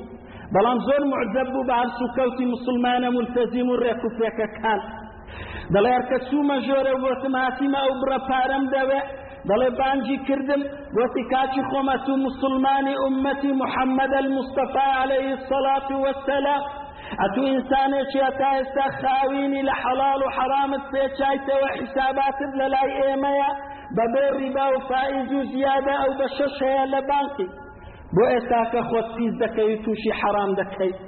بەڵام 0.56 0.78
زۆر 0.87 1.02
معجب 1.12 1.48
بوو 1.54 1.66
بە 1.68 1.74
هەرسو 1.80 2.06
کەوتی 2.16 2.44
مسلمانە 2.54 3.08
ملتەزیم 3.18 3.68
و 3.70 3.80
ڕێکوپێکەکان 3.82 4.80
دەڵێ 5.74 5.90
هەرکە 5.96 6.18
چوومە 6.28 6.56
ژۆرە 6.66 6.94
وەتماتیمە 7.04 7.80
ئەو 7.84 7.92
بڕە 8.00 8.18
پارەم 8.28 8.64
دەوێ 8.74 9.00
دەڵێ 9.48 9.68
بانجی 9.78 10.18
کردم 10.28 10.62
وەتی 10.96 11.22
کاچی 11.32 11.62
خۆمەت 11.70 12.04
و 12.12 12.22
مسلمانی 12.26 12.98
ئومەتی 13.02 13.52
محەممەد 13.62 14.12
المستەفا 14.24 14.88
عليه 15.02 15.26
الصلاة 15.38 15.88
والسلام 16.04 16.62
ئەتو 17.22 17.40
ئینسانێکی 17.52 18.20
ئەتا 18.26 18.48
ئێستا 18.58 18.87
خاوینی 19.00 19.62
لە 19.68 19.74
حەڵال 19.82 20.20
و 20.22 20.28
حرامت 20.37 20.84
پێچایتەوە 20.92 21.68
حیساباتت 21.76 22.50
لە 22.61 22.66
لای 22.74 22.90
ئێمەیە 23.00 23.50
بەبێ 23.96 24.26
ڕیبا 24.38 24.66
و 24.74 24.78
فائز 24.88 25.28
و 25.38 25.42
زیادە 25.52 25.94
ئەو 26.02 26.12
بە 26.18 26.26
شەش 26.37 26.54
هەیە 26.66 26.84
لە 26.94 27.00
بانکی 27.11 27.48
بۆ 28.16 28.25
ئێستا 28.33 28.61
کە 28.73 28.81
خۆت 28.88 29.09
پیس 29.16 29.33
دەکەی 29.42 29.81
تووشی 29.85 30.12
حەرام 30.21 30.51
دەکەیت 30.61 30.99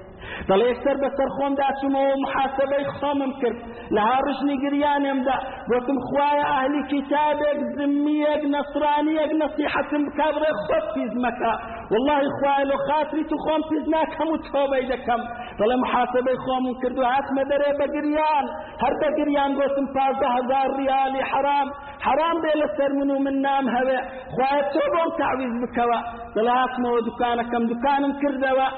دەڵێ 0.48 0.66
ئێستەر 0.70 0.96
بەسەر 1.02 1.28
خۆم 1.36 1.52
داچمەوە 1.62 2.12
محاسبەی 2.24 2.84
خۆمم 2.96 3.32
کرد 3.40 3.58
لە 3.94 4.00
هاڕژنی 4.10 4.56
گریانێمدا 4.64 5.36
گوتم 5.70 5.98
خوایە 6.06 6.46
ئاهلی 6.52 6.82
کتابێک 6.92 7.58
زمیەک 7.76 8.42
نەسرانیەک 8.54 9.30
نەسیحەتم 9.42 10.02
بکبڕێ 10.06 10.50
خۆت 10.64 10.86
پیز 10.94 11.12
مەکە 11.24 11.54
والله 11.92 12.20
خوای 12.38 12.64
لە 12.72 12.76
خاتری 12.86 13.24
تو 13.30 13.36
خۆم 13.44 13.62
پیز 13.70 13.84
ناکەم 13.94 14.28
و 14.34 14.42
تۆبەی 14.48 14.84
دەکەم 14.92 15.20
دەڵێ 15.58 15.76
محاسبەی 15.84 16.38
خۆمم 16.44 16.74
کرد 16.82 16.96
و 17.00 17.04
هاتمە 17.14 17.42
دەرێ 17.50 17.70
بە 17.78 17.86
گریان 17.94 18.46
هەر 18.82 18.94
بە 19.00 19.08
گریان 19.18 19.50
گوتم 19.58 19.86
پازدە 19.96 20.26
هزار 20.36 20.68
ریالی 20.80 21.22
حرام 21.30 21.68
حرام 22.06 22.36
بێ 22.42 22.52
لەسەر 22.62 22.90
من 22.98 23.10
و 23.14 23.18
من 23.26 23.36
نام 23.46 23.64
هەوێ 23.76 23.98
خوایە 24.34 24.62
تۆ 24.72 24.82
بۆم 24.92 25.10
تعویز 25.20 25.54
بکەوە 25.62 25.98
دەڵێ 26.34 26.52
هاتمەوە 26.62 27.00
دوکانەکەم 27.06 27.62
دوکانم 27.70 28.12
کردەوە 28.22 28.68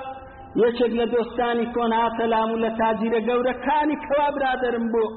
یەکێک 0.61 0.93
لە 1.01 1.07
دۆستانی 1.15 1.67
کۆن 1.75 1.93
هاتە 2.01 2.25
لام 2.33 2.51
و 2.53 2.63
لە 2.65 2.71
تاجیرە 2.81 3.21
گەورەکانی 3.29 4.01
کەوا 4.07 4.29
برادرم 4.37 4.85
بوو 4.93 5.09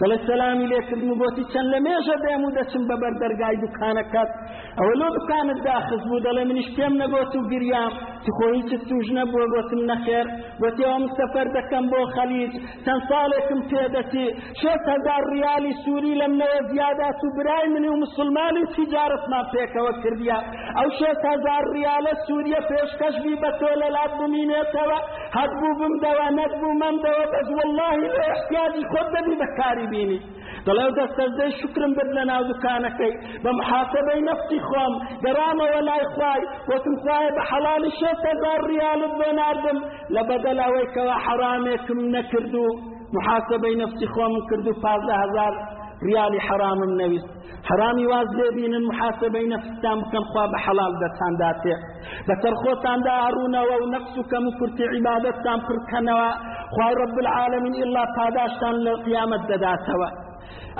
دەڵێ 0.00 0.16
سەلامی 0.28 0.66
لێکردم 0.72 1.12
بۆتی 1.20 1.44
چەند 1.52 1.68
لە 1.74 1.78
مێژە 1.86 2.16
دەم 2.24 2.42
و 2.48 2.54
دەچم 2.56 2.82
بەبەر 2.90 3.12
دەرگای 3.22 3.56
دوکانەکەت 3.64 4.30
ئەوە 4.78 4.94
لۆ 5.00 5.08
دوکانت 5.16 5.58
داخز 5.66 6.02
بوو 6.08 6.22
دەڵێ 6.26 6.44
منیش 6.50 6.68
پێم 6.76 6.94
نەبۆت 7.02 7.32
و 7.36 7.46
گریام 7.52 7.92
چ 8.24 8.26
خۆی 8.36 8.60
چ 8.68 8.70
توژ 8.88 9.06
نەبووە 9.18 9.46
گوتم 9.54 9.82
نەخێر 9.90 10.26
گوتیەوەم 10.62 11.04
سەفەر 11.16 11.46
دەکەم 11.56 11.84
بۆ 11.92 12.00
خەلیج 12.14 12.52
چەند 12.84 13.02
ساڵێکم 13.08 13.60
پێدەتی 13.70 14.26
شێت 14.60 14.82
هەزار 14.92 15.22
ریالی 15.34 15.72
سووری 15.84 16.14
لەم 16.20 16.32
نەوە 16.40 16.58
زیادات 16.72 17.18
و 17.24 17.28
برای 17.36 17.66
منی 17.74 17.88
و 17.94 18.00
مسلمانی 18.04 18.62
و 18.64 18.70
تیجارەتمان 18.76 19.44
پێکەوە 19.54 19.92
کردیا 20.02 20.38
ئەو 20.78 20.88
شێت 20.98 21.20
هەزار 21.32 21.64
ریالە 21.76 22.14
سووریە 22.26 22.60
پێشکەشبی 22.70 23.34
بە 23.42 23.50
تۆ 23.58 23.68
لە 23.82 23.88
لات 23.96 24.12
بمینێتەوە 24.20 24.98
هەبوو 25.38 25.70
بم 25.80 25.94
دەوە 26.04 26.28
نەبوو 26.38 26.78
مەم 26.82 26.96
دەوە 27.04 27.24
بەز 27.32 27.48
واللهی 27.56 28.06
لە 28.14 28.20
احتیاجی 28.34 28.88
خۆت 28.92 29.08
دەبی 29.14 29.36
بەکار 29.42 29.71
کاری 29.72 29.86
بینی 29.96 30.18
دەڵێ 30.66 30.86
دەستەزدە 30.98 31.46
شکرم 31.60 31.92
بر 31.98 32.08
لە 32.16 32.22
ناو 32.30 32.42
دوکانەکەی 32.50 33.12
بە 33.44 33.50
محاسبەی 33.58 34.20
نفتی 34.28 34.58
خۆم 34.68 34.94
گەڕامەوە 35.24 35.80
لای 35.88 36.04
خوای 36.12 36.40
وتم 36.70 36.94
خوایە 37.02 37.30
بە 37.36 37.42
حەڵالی 37.50 37.90
شێتەزار 38.00 38.60
ریالت 38.72 39.12
بۆ 39.20 39.28
ناردم 39.40 39.78
لە 40.14 40.22
بەدەلاوەی 40.28 40.90
کەوە 40.94 41.14
حەرامێکم 41.24 41.98
نەکرد 42.14 42.54
و 42.62 42.66
محاسبەی 43.16 43.76
نفتی 43.82 44.06
خۆم 44.14 44.34
کرد 44.48 44.66
و 44.68 44.74
پازدە 44.82 45.14
هزار 45.24 45.52
ریالی 46.06 46.38
حرامم 46.48 46.92
نەویست 47.00 47.30
حرامی 47.70 48.04
واز 48.12 48.28
لێبینن 48.38 48.84
محاسبەی 48.90 49.46
نەفستان 49.54 49.96
بکەم 50.02 50.24
خوا 50.32 50.44
بە 50.52 50.58
حەڵال 50.64 50.92
دەتانداتێ 51.02 51.74
بەسەر 52.28 52.54
خۆتاندا 52.62 53.14
هەڕوونەوە 53.26 53.74
و 53.82 53.86
نەقص 53.94 54.14
و 54.18 54.22
کەم 54.30 54.44
و 54.48 54.56
کورتی 54.58 54.84
عیبادەتتان 54.94 55.58
پڕکەنەوە 55.66 56.30
خوای 56.74 56.94
رب 57.02 57.16
العالمین 57.24 57.74
ئیلا 57.80 58.04
پاداشتان 58.18 58.74
لە 58.86 58.92
قیامەت 59.06 59.42
دەداتەوە 59.50 60.08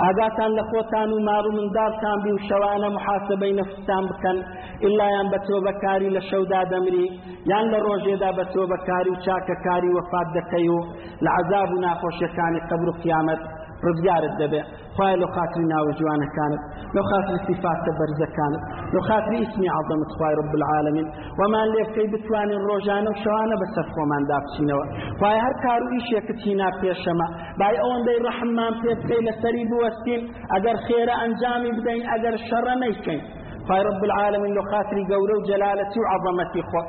ئاگاتان 0.03 0.51
لە 0.57 0.63
خۆتان 0.71 1.09
و 1.15 1.19
مار 1.27 1.43
و 1.47 1.51
منداڵتان 1.57 2.17
بی 2.23 2.31
و 2.35 2.39
شەوانە 2.47 2.89
محاسبەی 2.97 3.53
نەفستان 3.59 4.03
بکەن 4.11 4.37
ئلایان 4.85 5.27
بە 5.33 5.39
تۆ 5.47 5.55
بەکاری 5.67 6.09
لە 6.15 6.21
شەودا 6.29 6.61
دەمری 6.71 7.07
یان 7.51 7.65
لە 7.73 7.79
ڕۆژێدا 7.87 8.29
بە 8.37 8.43
تۆ 8.53 8.61
بەکاری 8.73 9.11
و 9.13 9.17
چاکەکاری 9.25 9.91
وەفات 9.97 10.27
دەکەی 10.37 10.67
و 10.75 10.79
لە 11.25 11.29
عەزاب 11.39 11.69
و 11.73 11.81
ناخۆشیەکانی 11.85 12.65
قەبر 12.69 12.87
و 12.89 12.93
قیامەت 13.03 13.39
ڕزگارت 13.87 14.33
دەبێت 14.41 14.65
خخوای 14.93 15.15
لە 15.23 15.27
خاتری 15.35 15.65
ناوە 15.73 15.91
جوانەکانت 15.99 16.61
لە 16.95 17.01
خاتری 17.09 17.39
سیفاتە 17.47 17.91
بەرزەکانت 17.99 18.63
لە 18.95 18.99
خاتری 19.07 19.37
ئیسمی 19.43 19.69
عڵدەمت 19.77 20.09
خخوای 20.13 20.33
رب 20.41 20.51
العالمین 20.59 21.07
ومان 21.39 21.67
لێفکەی 21.75 22.11
بتوانین 22.13 22.61
ڕۆژانە 22.69 23.09
و 23.11 23.19
شەوانە 23.23 23.55
بەسەر 23.61 23.85
خۆمان 23.93 24.23
دابچینەوە 24.29 24.85
خخوای 25.17 25.39
هەر 25.45 25.53
کار 25.65 25.79
و 25.83 25.93
ئیشێکت 25.95 26.39
هینا 26.45 26.69
پێشەمە 26.81 27.27
بای 27.59 27.75
ئەوەندەی 27.81 28.23
ڕەحممان 28.25 28.73
پێ 28.81 28.91
بکەی 28.99 29.25
لەسەری 29.27 29.65
بوەستین 29.71 30.21
ئەگەر 30.53 30.77
خێرە 30.85 31.15
ئەنجامی 31.21 31.73
بدەین 31.77 32.03
ئەگەر 32.13 32.35
شەڕە 32.47 32.75
نەیکەین 32.83 33.21
خای 33.67 33.83
رب 33.89 34.03
العالمین 34.03 34.53
لە 34.53 34.61
خاتری 34.71 35.03
گەورە 35.09 35.35
و 35.39 35.83
خو 35.93 35.99
و 36.27 36.31
من 36.37 36.45
خۆ 36.69 36.81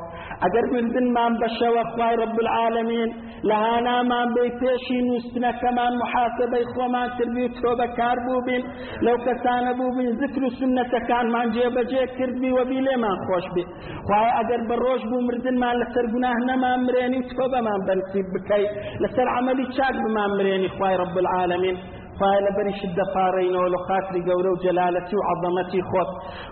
ئەگەر 0.44 0.66
بردنمان 0.72 1.32
بەشەوە 1.42 1.82
خی 1.94 2.16
رب 2.24 2.38
العالمین 2.44 3.10
لە 3.48 3.56
هانامان 3.66 4.28
بێ 4.34 4.44
پێشی 4.60 4.98
نووسنەکەمان 5.08 5.92
محاسبەی 6.02 6.64
خۆمان 6.72 7.08
کردی 7.18 7.48
تۆ 7.60 7.70
لو 7.74 8.14
بوو 8.24 8.40
بین 8.48 8.62
لەو 9.06 9.16
کەسانە 9.26 9.72
بوو 9.78 9.94
بین 9.96 10.08
ذکر 10.22 10.42
و 10.44 10.50
سنەتەکانمان 10.58 11.46
جێبەجێ 11.56 12.04
کردی 12.18 12.50
وەبی 12.58 12.80
لێمان 12.87 13.18
خۆش 13.26 13.46
بێ 13.54 13.64
خی 14.08 14.28
ئەگەر 14.38 14.60
بە 14.68 14.74
ڕۆژ 14.84 15.02
بوو 15.10 15.26
مردنمان 15.28 15.74
لسر 15.80 16.06
گوناه 16.14 16.37
نەمان 16.48 16.78
مرێنی 16.87 17.22
تۆ 17.32 17.44
بەمان 17.52 17.80
بەنسیب 17.88 18.26
بکەیت 18.34 18.70
لسر 19.02 19.26
عملی 19.38 19.66
چاک 19.76 19.94
بمان 20.04 20.30
مرێنی 20.38 20.68
خی 20.78 20.94
رب 21.04 21.16
العالمین 21.22 21.76
خوای 22.18 22.40
لە 22.46 22.53
شد 22.55 22.74
شدە 22.83 23.05
پارڕینەوە 23.14 23.68
لە 23.74 23.79
خاکری 23.88 24.20
و 24.20 24.57
جلالتی 24.64 25.16
و 25.16 25.20
عظمتی 25.33 25.83
خود 25.83 26.07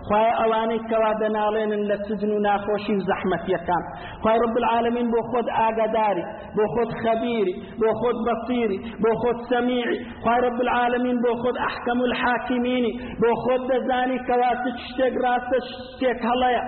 خواه 0.08 0.28
اوانی 0.44 0.78
کەوا 0.90 1.12
دەناڵێنن 1.20 1.82
لە 1.90 1.96
سجن 2.08 2.30
و 2.30 2.38
ناخوشی 2.38 2.94
و 2.96 3.56
کن 3.66 3.82
خواه 4.22 4.34
رب 4.42 4.56
العالمین 4.56 5.10
بو 5.10 5.22
خود 5.22 5.44
ئاگاداری 5.50 6.24
بو 6.56 6.66
خود 6.74 6.88
خبیری 7.04 7.54
بو 7.80 7.92
خود 8.00 8.16
بصیری 8.28 8.78
بو 9.02 9.14
خود 9.22 9.36
سەمیعی 9.50 10.22
خواه 10.22 10.36
رب 10.38 10.60
العالمین 10.60 11.22
بو 11.22 11.34
خود 11.42 11.58
احکم 11.58 12.00
الحاکمینی 12.00 12.92
بۆ 13.22 13.26
خود 13.44 13.60
دزانی 13.72 14.18
کەواتە 14.28 14.70
شتێک 14.86 15.14
ڕاستە 15.24 15.58
شتێک 15.70 16.18
هەڵەیە 16.28 16.62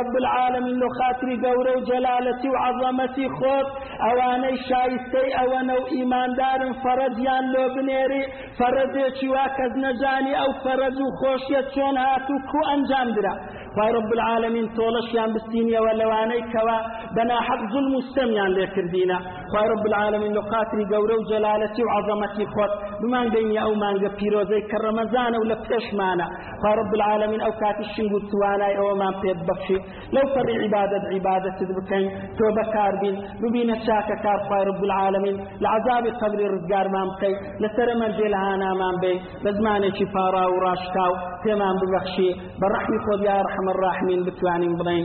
رب 0.00 0.14
العالمین 0.22 0.76
لە 0.82 0.88
خاکری 0.98 1.36
و 1.76 1.80
جلالتی 1.90 2.48
و 2.48 2.56
عظمتی 2.56 3.28
خود 3.28 3.66
اوانی 4.10 4.56
شایسته 4.68 5.20
ئەوەنە 5.40 5.74
و 5.82 5.86
ئیماندارن 5.94 6.72
فەرەجیان 6.82 7.44
لۆ 7.54 8.25
فەرەدێکی 8.58 9.28
وا 9.34 9.46
کەس 9.56 9.72
نەزانی 9.84 10.38
ئەو 10.40 10.50
فەرەز 10.62 10.96
و 11.00 11.14
خۆشیە 11.20 11.60
چۆن 11.74 11.96
هات 12.04 12.26
و 12.34 12.36
کو 12.50 12.60
ئەنجامدرا 12.70 13.34
وای 13.78 13.92
رب 13.98 14.12
العالمین 14.18 14.66
تۆڵەشیان 14.76 15.30
بستینیەوە 15.36 15.92
لەوانەی 16.00 16.42
کەوا 16.52 16.78
بەناحەق 17.16 17.60
زول 17.72 17.86
مستەمیان 17.94 18.50
لێ 18.56 18.66
کردینە 18.74 19.18
خوای 19.50 19.66
رب 19.74 19.84
العالمین 19.90 20.32
لە 20.38 20.42
قاتری 20.52 20.84
گەورە 20.92 21.14
و 21.18 21.26
جەلالەتی 21.30 21.82
و 21.84 21.90
عەزەمەتی 21.96 22.46
خۆت 22.54 22.72
بمان 23.02 23.26
بینی 23.34 23.58
ئەو 23.62 23.72
مانگە 23.84 24.10
پیرۆزەی 24.18 24.62
کە 24.70 24.78
ڕەمەزانە 24.84 25.36
و 25.42 25.48
لە 25.50 25.56
پێشمانە 25.66 26.26
خوای 26.60 26.74
رب 26.82 26.92
العالمین 26.98 27.40
ئەو 27.44 27.52
کاتی 27.62 27.84
شنگ 27.96 28.12
او 28.14 28.20
توانای 28.30 28.74
ئەوەمان 28.78 29.14
پێت 29.22 29.38
بەخشی 29.48 29.78
لەو 30.14 30.26
فەڕی 30.34 30.56
عیبادەت 30.64 31.04
عیبادەتت 31.14 31.70
بکەین 31.78 32.06
تۆ 32.36 32.44
بەکاربین 32.58 33.14
ببینە 33.42 33.76
چاکە 33.86 34.16
کار 34.24 34.38
خوای 34.46 34.62
رب 34.70 34.82
العالمین 34.88 35.36
لە 35.62 35.68
عەزابی 35.76 36.10
قەبری 36.20 36.48
ڕزگارمان 36.52 37.06
بکەی 37.12 37.34
لەسەرە 37.62 37.94
مەرجێ 38.00 38.28
لە 38.34 38.38
هانامان 38.48 38.96
بێ 39.02 39.14
لە 39.44 39.50
زمانێکی 39.58 40.06
پارا 40.14 40.44
و 40.54 40.60
ڕاشکاو 40.64 41.12
تمام 41.44 41.76
ببەخشی 41.82 42.30
بە 42.60 42.66
ڕەحمی 42.74 42.98
خۆت 43.06 43.20
یا 43.28 43.38
ڕحمە 43.48 43.65
أرحم 43.66 43.78
الراحمين 43.78 44.24
بتواني 44.24 44.68
بضين 44.78 45.04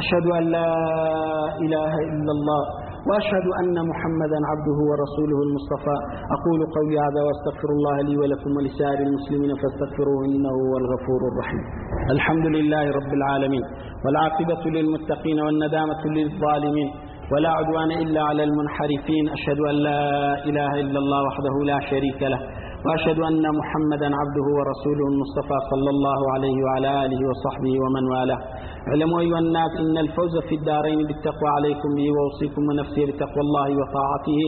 أشهد 0.00 0.26
أن 0.38 0.44
لا 0.50 0.70
إله 1.64 1.92
إلا 2.12 2.32
الله 2.36 2.62
وأشهد 3.08 3.46
أن 3.60 3.74
محمدا 3.90 4.38
عبده 4.50 4.78
ورسوله 4.90 5.38
المصطفى 5.46 5.96
أقول 6.36 6.60
قولي 6.76 6.96
هذا 7.06 7.20
وأستغفر 7.26 7.68
الله 7.76 7.96
لي 8.06 8.16
ولكم 8.20 8.50
ولسائر 8.56 8.98
المسلمين 9.08 9.50
فاستغفروه 9.62 10.18
إنه 10.26 10.48
هو 10.64 10.72
الغفور 10.82 11.20
الرحيم 11.30 11.62
الحمد 12.10 12.46
لله 12.56 12.84
رب 12.98 13.12
العالمين 13.12 13.62
والعاقبة 14.04 14.70
للمتقين 14.70 15.40
والندامة 15.40 16.02
للظالمين 16.16 16.90
ولا 17.32 17.50
عدوان 17.50 17.90
إلا 18.02 18.22
على 18.28 18.42
المنحرفين 18.44 19.24
أشهد 19.38 19.58
أن 19.70 19.74
لا 19.74 20.00
إله 20.44 20.80
إلا 20.80 20.98
الله 20.98 21.20
وحده 21.28 21.54
لا 21.66 21.78
شريك 21.90 22.22
له 22.22 22.40
وأشهد 22.86 23.18
أن 23.30 23.42
محمدا 23.58 24.08
عبده 24.20 24.46
ورسوله 24.58 25.04
المصطفى 25.12 25.58
صلى 25.70 25.90
الله 25.90 26.32
عليه 26.34 26.56
وعلى 26.64 27.04
آله 27.06 27.20
وصحبه 27.30 27.74
ومن 27.84 28.04
والاه 28.12 28.40
اعلموا 28.90 29.20
أيها 29.20 29.38
الناس 29.38 29.72
إن 29.80 29.98
الفوز 29.98 30.34
في 30.48 30.54
الدارين 30.54 30.98
بالتقوى 31.08 31.48
عليكم 31.56 31.88
به 31.96 32.08
وأوصيكم 32.16 32.62
ونفسي 32.68 33.02
بتقوى 33.10 33.42
الله 33.46 33.68
وطاعته 33.80 34.40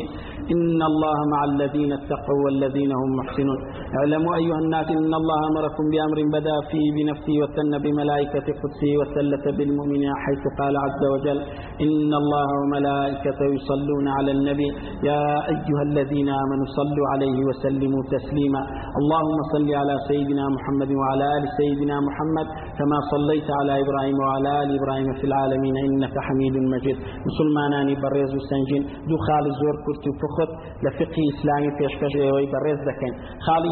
إن 0.54 0.78
الله 0.90 1.18
مع 1.34 1.40
الذين 1.52 1.92
اتقوا 2.00 2.40
والذين 2.44 2.92
هم 3.00 3.10
محسنون 3.20 3.58
اعلموا 3.98 4.34
أيها 4.40 4.58
الناس 4.64 4.88
إن 4.98 5.12
الله 5.20 5.38
أمركم 5.50 5.84
بأمر 5.92 6.18
بدأ 6.36 6.56
فيه 6.70 6.86
بنفسه 6.96 7.34
وثن 7.42 7.72
بملائكة 7.84 8.46
قدسه 8.62 8.90
وثلث 9.00 9.44
بالمؤمنين 9.58 10.12
حيث 10.24 10.42
قال 10.60 10.76
عز 10.76 11.02
وجل 11.12 11.38
إن 11.86 12.10
الله 12.22 12.46
وملائكته 12.60 13.44
يصلون 13.56 14.06
على 14.16 14.30
النبي 14.36 14.68
يا 15.10 15.24
أيها 15.54 15.82
الذين 15.90 16.28
آمنوا 16.28 16.68
صلوا 16.80 17.06
عليه 17.12 17.38
وسلموا 17.48 18.02
تسليما 18.16 18.60
اللهم 19.00 19.38
صل 19.54 19.68
على 19.80 19.94
سيدنا 20.08 20.44
محمد 20.56 20.90
وعلى 21.00 21.24
آل 21.36 21.44
سيدنا 21.60 21.96
محمد 22.08 22.46
كما 22.78 22.96
صليت 23.12 23.48
على 23.60 23.72
إبراهيم 23.84 24.23
وعلى 24.24 24.50
آل 24.62 24.68
إبراهيم 24.78 25.08
في 25.20 25.26
العالمين 25.30 25.74
إنك 25.88 26.14
حميد 26.28 26.54
مجيد 26.74 26.98
مسلمانان 27.28 27.88
بەڕێز 28.02 28.30
وسنجين 28.38 28.82
دو 29.10 29.16
دوو 29.28 29.50
زور 29.60 29.74
زۆر 29.84 29.96
فخط 30.22 30.50
لفقه 30.84 31.16
إسلامي 31.32 31.70
في 31.78 31.82
فقی 31.86 31.94
ئسلامی 31.94 31.94
پێشکەش 31.98 32.12
خالي 32.18 32.48
بەڕێز 32.54 32.80
دەکەین 32.88 33.14
خاڵی 33.46 33.70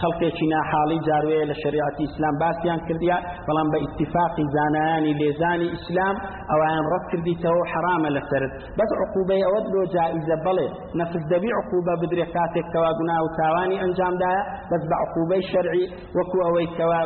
خەڵکێکی 0.00 0.46
ناحاڵی 0.54 0.98
جاروەیە 1.08 1.44
لە 1.50 1.54
شریعتی 1.62 2.02
ئیسلام 2.08 2.34
باسییان 2.42 2.80
کردیا 2.88 3.18
بەڵام 3.46 3.68
بە 3.72 3.78
ئیتفاقی 3.84 4.44
زانایانی 4.56 5.12
لێزانی 5.20 5.68
ئیسلام 5.74 6.16
ئەویان 6.50 6.84
ڕەت 6.92 7.04
کردیتەوە 7.10 7.62
حرامە 7.72 8.08
لەسرت 8.16 8.52
بەس 8.78 8.90
عقوبەی 9.04 9.42
ئەوەت 9.46 9.66
لۆ 9.74 9.82
جائزە 9.94 10.36
بڵێ 10.46 10.68
نەفس 11.00 11.22
دەبی 11.32 11.50
عقوبە 11.60 11.94
بدرێ 12.02 12.26
کاتێکەوە 12.36 12.90
گونا 12.98 13.16
و 13.24 13.28
تاوانی 13.38 13.80
ئەنجامدایە 13.82 14.42
بەس 14.70 14.82
بە 14.90 14.96
عقوبەی 15.04 15.42
شەرعی 15.50 15.84
وەکو 16.16 16.38
ئەوەی 16.46 16.68
کەوا 16.76 17.02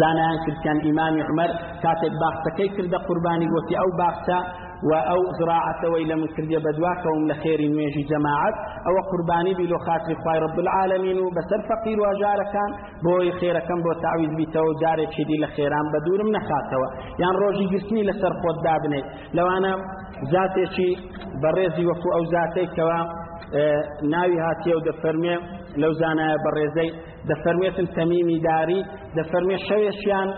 زانایان 0.00 0.38
کردیان 0.44 0.78
ئیمامی 0.86 1.22
عمەر 1.30 1.50
کاتێک 1.84 2.12
باخچەکەی 2.22 2.68
کردە 2.76 2.98
قوربانی 3.06 3.48
گوتی 3.54 3.74
ئەو 3.80 3.90
باخچە 4.00 4.38
و 4.86 4.92
ئەو 5.10 5.22
زراعەتەوەی 5.38 6.04
لە 6.10 6.16
مکردە 6.22 6.58
بەدواکەوم 6.66 7.20
لە 7.30 7.34
خێری 7.42 7.68
نوێژی 7.74 8.04
جەماعەت 8.10 8.56
ئەوە 8.86 9.00
قوربانی 9.10 9.54
بی 9.58 9.66
لۆ 9.72 9.78
خاتری 9.86 10.14
خوای 10.22 10.38
رب 10.46 10.56
العالمین 10.64 11.18
و 11.20 11.30
بەسەر 11.36 11.60
فەقیر 11.68 11.98
واژارەکان 12.04 12.70
بۆی 13.04 13.30
خێرەکەم 13.38 13.78
بۆ 13.84 13.92
تعویز 14.04 14.32
بیتەوە 14.38 14.72
جارێکی 14.82 15.24
دی 15.28 15.36
لە 15.44 15.48
خێران 15.54 15.86
بە 15.92 15.98
دوورم 16.06 16.30
نەخاتەوە 16.36 16.88
یان 17.22 17.34
ڕۆژی 17.42 17.66
گرتنی 17.74 18.02
لەسەر 18.10 18.32
خۆت 18.40 18.58
دابنێت 18.66 19.06
لەوانە 19.36 19.72
زاتێکی 20.32 20.90
بەڕێزی 21.42 21.84
وەکو 21.90 22.08
ئەو 22.16 22.24
زاتێکەوە 22.34 23.00
ناوی 24.14 24.36
هاتیە 24.46 24.74
و 24.76 24.84
دەفەرمێ 24.88 25.36
لەو 25.82 25.92
زانایە 26.00 26.38
بەڕێزەی 26.44 26.90
دەفەرمێتن 27.30 27.86
تەمیمی 27.96 28.38
داری 28.48 28.80
دەفەرمێ 29.18 29.56
شەوێشیان 29.68 30.28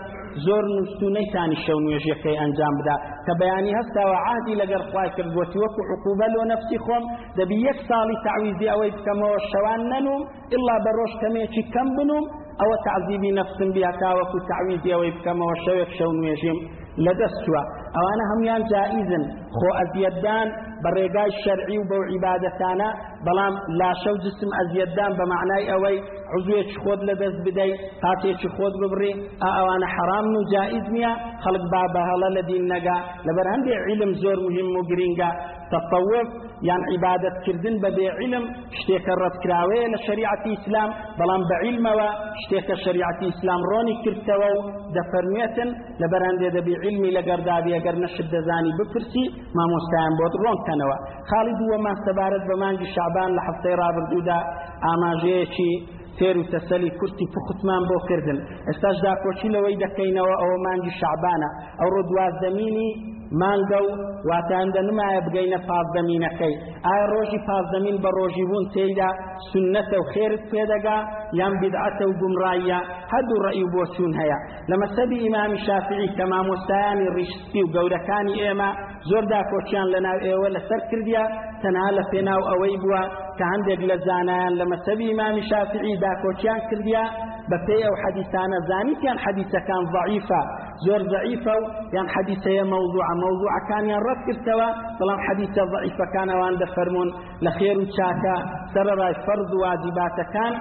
زۆر 0.45 0.63
نووسونەیتانی 0.75 1.57
شەو 1.65 1.77
نوێژیەکەی 1.85 2.37
ئەنجام 2.41 2.73
بدا 2.81 2.95
کە 3.25 3.33
بەیانی 3.41 3.73
هەستاوە 3.79 4.17
عادی 4.29 4.55
لەگەر 4.61 4.81
خخوای 4.87 5.09
کردوەتی 5.17 5.59
وەکو 5.63 5.81
حکوبە 5.89 6.27
لۆ 6.35 6.41
نفسی 6.51 6.77
خۆم 6.85 7.03
دەبی 7.37 7.57
یەک 7.69 7.77
ساڵی 7.89 8.17
تعویزی 8.27 8.71
ئەوەی 8.71 8.91
بکەمەوە 8.97 9.39
شەوان 9.51 9.81
نەنوم 9.93 10.21
ئللا 10.55 10.75
بە 10.83 10.91
ڕۆژ 10.97 11.13
کەمێکی 11.21 11.63
کەم 11.73 11.87
بنوم 11.97 12.23
ئەوە 12.61 12.77
تعزیبی 12.85 13.31
نفسم 13.39 13.69
بیاکاوەکو 13.75 14.37
تعویزی 14.49 14.93
ئەوەی 14.93 15.13
بکەمەوە 15.17 15.55
شەوێک 15.65 15.89
شەو 15.97 16.11
نوێژیم 16.19 16.57
لەدەستوە 17.05 17.61
ئەوانە 17.99 18.23
هەمویان 18.31 18.63
جائزن 18.71 19.23
خۆ 19.57 19.69
ئەزیەتدان 19.79 20.47
بە 20.83 20.89
ڕێگای 20.95 21.29
شەرعی 21.43 21.77
و 21.79 21.87
بەو 21.91 22.01
عیبادەتانە 22.11 22.89
بەڵام 23.25 23.53
لاشە 23.79 24.09
و 24.13 24.17
جسم 24.25 24.49
ئەزیەتدان 24.57 25.11
بە 25.19 25.23
معنای 25.33 25.67
ئەوەی 25.71 25.97
عزوێکی 26.35 26.79
خۆت 26.83 26.99
لەدەست 27.09 27.39
بدەیت 27.47 27.79
پاتێکی 28.03 28.49
خۆت 28.55 28.73
ببڕی 28.81 29.13
ئا 29.43 29.49
ئەوانە 29.57 29.87
حرام 29.95 30.25
و 30.37 30.47
جائز 30.53 30.85
نییە 30.95 31.13
خەڵک 31.43 31.63
با 31.73 31.81
بەهەڵە 31.93 32.29
لە 32.37 32.41
دین 32.49 32.63
نەگا 32.73 32.97
لەبەر 33.27 33.47
هەندێک 33.53 33.79
علم 33.89 34.11
زۆر 34.23 34.37
مهم 34.45 34.69
و 34.79 34.87
گرینگە 34.89 35.29
تەتەوف 35.71 36.27
یان 36.69 36.81
عیبادەتکردن 36.93 37.75
بە 37.83 37.89
بێعلم 37.97 38.45
شتێکە 38.79 39.13
ڕەتکراوەیە 39.21 39.87
لە 39.93 39.99
شریعەتی 40.07 40.49
ئیسلام 40.55 40.89
بەڵام 41.19 41.41
بە 41.49 41.55
عیلمەوە 41.65 42.09
شتێکە 42.41 42.75
شریعەتی 42.85 43.25
ئیسلام 43.31 43.61
ڕۆنی 43.71 43.95
کردەوە 44.03 44.49
و 44.55 44.59
دەفەرمێتن 44.97 45.69
لە 46.01 46.07
بەرەندێ 46.13 46.47
دەبی 46.57 46.75
عیلمی 46.83 47.11
لەگەردابی 47.17 47.71
ئەگەر 47.77 47.95
نەشت 48.03 48.27
دەزانی 48.33 48.71
بپرسی 48.79 49.25
مامۆستایان 49.57 50.13
بۆت 50.19 50.33
ڕۆنکەنەوە 50.43 50.97
خاڵی 51.29 51.53
دووەمان 51.59 51.97
سەبارەت 52.05 52.43
بە 52.49 52.55
مانگی 52.63 52.87
شعبان 52.95 53.29
لە 53.37 53.41
هەفتەی 53.47 53.75
ڕابردوودا 53.81 54.39
ئاماژەیەکی 54.85 55.71
فێر 56.17 56.35
و 56.37 56.43
تەسەلی 56.53 56.89
کورتی 56.99 57.25
پختمان 57.35 57.83
بۆ 57.89 57.97
کردن 58.09 58.37
ئێستاش 58.67 58.97
داپۆچی 59.05 59.47
لەوەی 59.55 59.79
دەکەینەوە 59.83 60.35
ئەوە 60.41 60.57
مانگی 60.65 60.91
شعبانە 60.99 61.49
ئەو 61.79 61.87
ڕۆ 61.93 62.01
دوازدەمینی 62.09 62.91
مانگە 63.39 63.79
و 63.87 63.89
واتیاندە 64.31 64.81
نمایە 64.87 65.21
بگەینە 65.27 65.59
پازدەمینەکەی 65.67 66.55
ئایا 66.89 67.05
ڕۆژی 67.13 67.39
پازدەمین 67.47 67.97
بە 68.03 68.09
ڕۆژی 68.17 68.45
بوون 68.49 68.65
تێیدا 68.75 69.09
سنەتە 69.51 69.97
و 70.01 70.05
خێرت 70.13 70.43
پێدەگا 70.51 70.97
یان 71.39 71.53
بدعەتە 71.61 72.03
و 72.09 72.17
گومڕایە 72.21 72.79
هەردوو 73.13 73.43
ڕێی 73.45 73.65
بۆ 73.73 73.83
چون 73.95 74.11
هەیە 74.19 74.37
لە 74.69 74.75
مەسەبی 74.81 75.17
ئیمامی 75.23 75.59
شافعی 75.65 76.07
کە 76.17 76.23
مامۆستایانی 76.31 77.11
ڕیشتی 77.15 77.61
و 77.63 77.71
گەورەکانی 77.75 78.39
ئێمە 78.43 78.69
زۆردا 79.09 79.41
کۆچیان 79.51 79.87
لە 79.93 79.99
ناو 80.05 80.17
ئێوە 80.27 80.49
لەسەر 80.55 80.81
کردیا 80.89 81.23
تەنها 81.61 81.89
لە 81.97 82.03
پێناو 82.11 82.41
ئەوەی 82.49 82.77
بووە 82.83 83.03
کە 83.37 83.43
هەندێک 83.51 83.81
لە 83.89 83.95
زانایان 84.07 84.53
لە 84.59 84.65
مەسەبی 84.71 85.05
ئیمامی 85.09 85.43
شافعی 85.49 85.99
داکۆچیان 86.03 86.59
کردیا 86.69 87.05
بە 87.51 87.57
پێی 87.67 87.81
ئەو 87.87 87.95
حەدیسانە 88.03 88.59
زانیتیان 88.69 89.17
حەدیسەکان 89.25 89.83
ضعیفە 89.95 90.41
زۆر 90.85 91.01
ضعیفە 91.13 91.53
و 91.61 91.63
یان 91.95 92.07
حەدیسەیە 92.13 92.63
مەوضوع 92.71 93.05
مەوضوعەکانیان 93.21 94.01
ڕەت 94.07 94.19
کردەوە 94.27 94.69
بەڵام 94.99 95.19
حەدیسە 95.27 95.63
ضعیفەکان 95.73 96.27
ئەوان 96.33 96.55
دەفەرمونون 96.63 97.09
لە 97.45 97.51
خێر 97.57 97.77
و 97.81 97.85
چاکە 97.95 98.35
سەرڕای 98.73 99.13
فەرد 99.25 99.49
و 99.53 99.59
واجباتەکان 99.65 100.53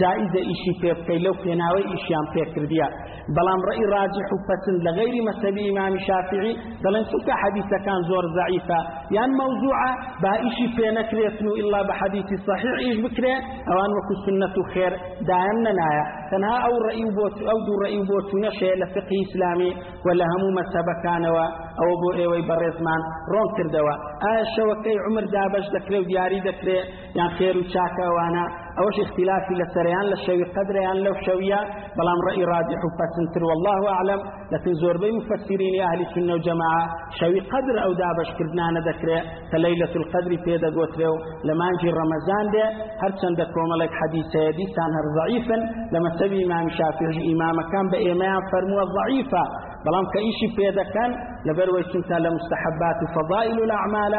جائزە 0.00 0.40
ئیشی 0.48 0.72
پێ 0.80 0.92
بکەی 0.98 1.18
لەو 1.24 1.34
پێناوەی 1.44 1.88
ئیشیان 1.92 2.26
پێکردە 2.34 2.88
بەڵام 3.36 3.60
ڕێی 3.68 3.86
ڕاجح 3.92 4.28
و 4.36 4.38
پەسند 4.48 4.80
لە 4.86 4.90
غەیری 4.98 5.20
مەسەبی 5.28 5.62
ئیمامی 5.66 6.00
شافعی 6.08 6.52
دەڵێن 6.84 7.04
چونکە 7.10 7.34
حەدیثەکان 7.42 8.00
زۆر 8.10 8.24
ضعیفە 8.38 8.80
یان 9.16 9.30
مەوزوعە 9.38 9.90
با 10.22 10.32
ئیشی 10.44 10.68
پێ 10.76 10.88
نەکرێتن 10.98 11.46
و 11.48 11.54
ئللا 11.60 11.80
بە 11.88 11.94
حەدیثی 12.00 12.36
صحیح 12.48 12.74
ئیش 12.84 12.96
بکرێ 13.04 13.34
ئەوان 13.68 13.90
وەکو 13.96 14.14
سنەت 14.24 14.54
و 14.58 14.62
خێر 14.72 14.92
دایان 15.28 15.58
نەنایە 15.66 16.04
تەنها 16.30 16.56
ئەو 16.64 16.76
ڕێی 16.84 17.04
بۆ 17.16 17.26
ئەو 17.48 17.58
دوو 17.66 17.80
ڕێی 17.82 18.02
بۆ 18.08 18.16
چونەشێ 18.28 18.72
لە 18.80 18.86
فقی 18.94 19.18
ئیسلامی 19.22 19.72
و 20.06 20.08
لە 20.18 20.24
هەموو 20.32 20.56
مەسەبەکانەوە 20.60 21.46
ئەوە 21.80 21.94
بۆ 22.02 22.10
ئێوەی 22.18 22.46
بەڕێزمان 22.48 23.02
ڕۆن 23.32 23.48
کردەوە 23.56 23.94
ئاشەوەکەی 24.24 24.98
عمر 25.06 25.24
دابش 25.34 25.66
دەکرێت 25.76 26.00
و 26.02 26.08
دیاری 26.10 26.40
دەکرێت 26.48 26.86
یان 27.18 27.30
خێر 27.38 27.56
و 27.60 27.64
چاکەوانە 27.72 28.46
أوش 28.84 28.96
اختلافي 29.06 29.54
لسريان 29.60 30.04
للشوي 30.10 30.44
قدريان 30.56 30.82
يعني 30.84 31.00
لو 31.06 31.12
شوية 31.26 31.60
بلام 32.00 32.18
رأي 32.28 32.44
راجح 32.54 32.80
وفاسنتر 32.86 33.42
والله 33.50 33.78
أعلم 33.96 34.20
لكن 34.52 34.70
زور 34.82 34.96
بي 35.02 35.10
مفسرين 35.18 35.74
أهل 35.88 36.00
السنة 36.06 36.32
وجماعة 36.34 36.84
شوي 37.20 37.40
قدر 37.54 37.74
أو 37.84 37.90
دابش 38.02 38.28
كردنا 38.38 38.66
ذكر 38.88 39.08
فليلة 39.52 39.92
القدر 40.00 40.32
في 40.44 40.52
دقوتريو 40.64 41.14
لما 41.48 41.66
نجي 41.72 41.88
رمضان 42.02 42.44
دي 42.54 42.64
هل 43.02 43.12
دكروم 43.42 43.70
لك 43.82 43.90
حديث 44.00 44.26
سيدي 44.36 44.64
سانهر 44.76 45.04
ضعيفا 45.20 45.56
لما 45.94 46.08
سبي 46.20 46.38
إمام 46.46 46.66
شافعي 46.78 47.18
إمام 47.32 47.56
كان 47.72 47.84
بإمام 47.92 48.40
فرموا 48.52 48.82
ضعيفة 48.98 49.42
بلام 49.88 50.04
كإيش 50.14 50.38
بيدا 50.56 50.82
كان 50.94 51.10
لبر 51.46 51.62
لبروا 51.62 51.80
يسنتا 51.80 52.14
لمستحبات 52.14 52.98
فضائل 53.16 53.58
الأعمال 53.64 54.14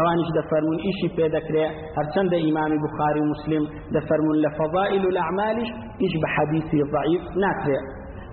أوانش 0.00 0.26
دفرمون 0.38 0.76
إيش 0.86 1.00
بيدا 1.16 1.38
كري 1.48 1.64
هرچن 1.98 2.26
دا 2.32 2.36
إمام 2.48 2.70
بخاري 2.84 3.20
ومسلم 3.22 3.64
دفرمون 3.96 4.36
لفضائل 4.44 5.02
الأعمال 5.12 5.56
إيش 6.04 6.12
بحديثي 6.22 6.80
ضعيف 6.96 7.22
ناكريا 7.42 7.82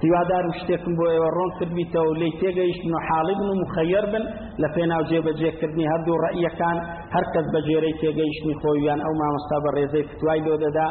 هوادار 0.06 0.44
شتێکم 0.60 0.94
بۆ 1.00 1.04
ئێوە 1.14 1.30
ڕۆن 1.38 1.50
کردبییتەوە 1.58 2.12
لی 2.22 2.30
تێگەیشتن 2.42 2.90
نو 2.94 3.00
حال 3.08 3.28
ابن 3.36 3.50
مخير 3.62 4.04
بن 4.14 4.24
لفينا 4.62 4.62
لە 4.62 4.70
پێناو 4.76 5.04
جێبەجێکردنی 5.10 5.86
هەردوو 5.94 6.22
ڕەیەکان 6.26 6.78
هەرکەس 7.16 7.46
بەجێرەی 7.54 7.96
تێگەیشتنی 8.02 8.56
خۆیان 8.62 9.00
ئەو 9.06 9.12
او 9.14 9.14
ما 9.20 9.28
مستبر 9.38 9.74
فتوای 10.12 10.40
لۆ 10.46 10.54
دەدا 10.64 10.88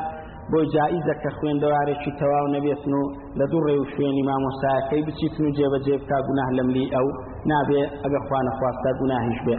بۆ 0.53 0.59
جائیزە 0.75 1.15
کە 1.23 1.31
خوێندەوارێکی 1.39 2.17
تەواو 2.21 2.53
نەبێتن 2.55 2.93
و 3.01 3.05
لە 3.39 3.45
دوو 3.51 3.65
ڕێ 3.67 3.77
و 3.79 3.91
شوێنی 3.93 4.27
مامۆساکەی 4.29 5.05
بچیتن 5.09 5.43
و 5.45 5.55
جێبەجێ 5.57 5.97
بکە 6.03 6.19
گوناه 6.27 6.51
لەملی 6.59 6.87
ئەو 6.95 7.07
نابي 7.55 7.81
أبي 8.07 8.17
أخوان 8.23 8.45
أخوات 8.55 8.77
قناهش 9.01 9.39
به 9.47 9.59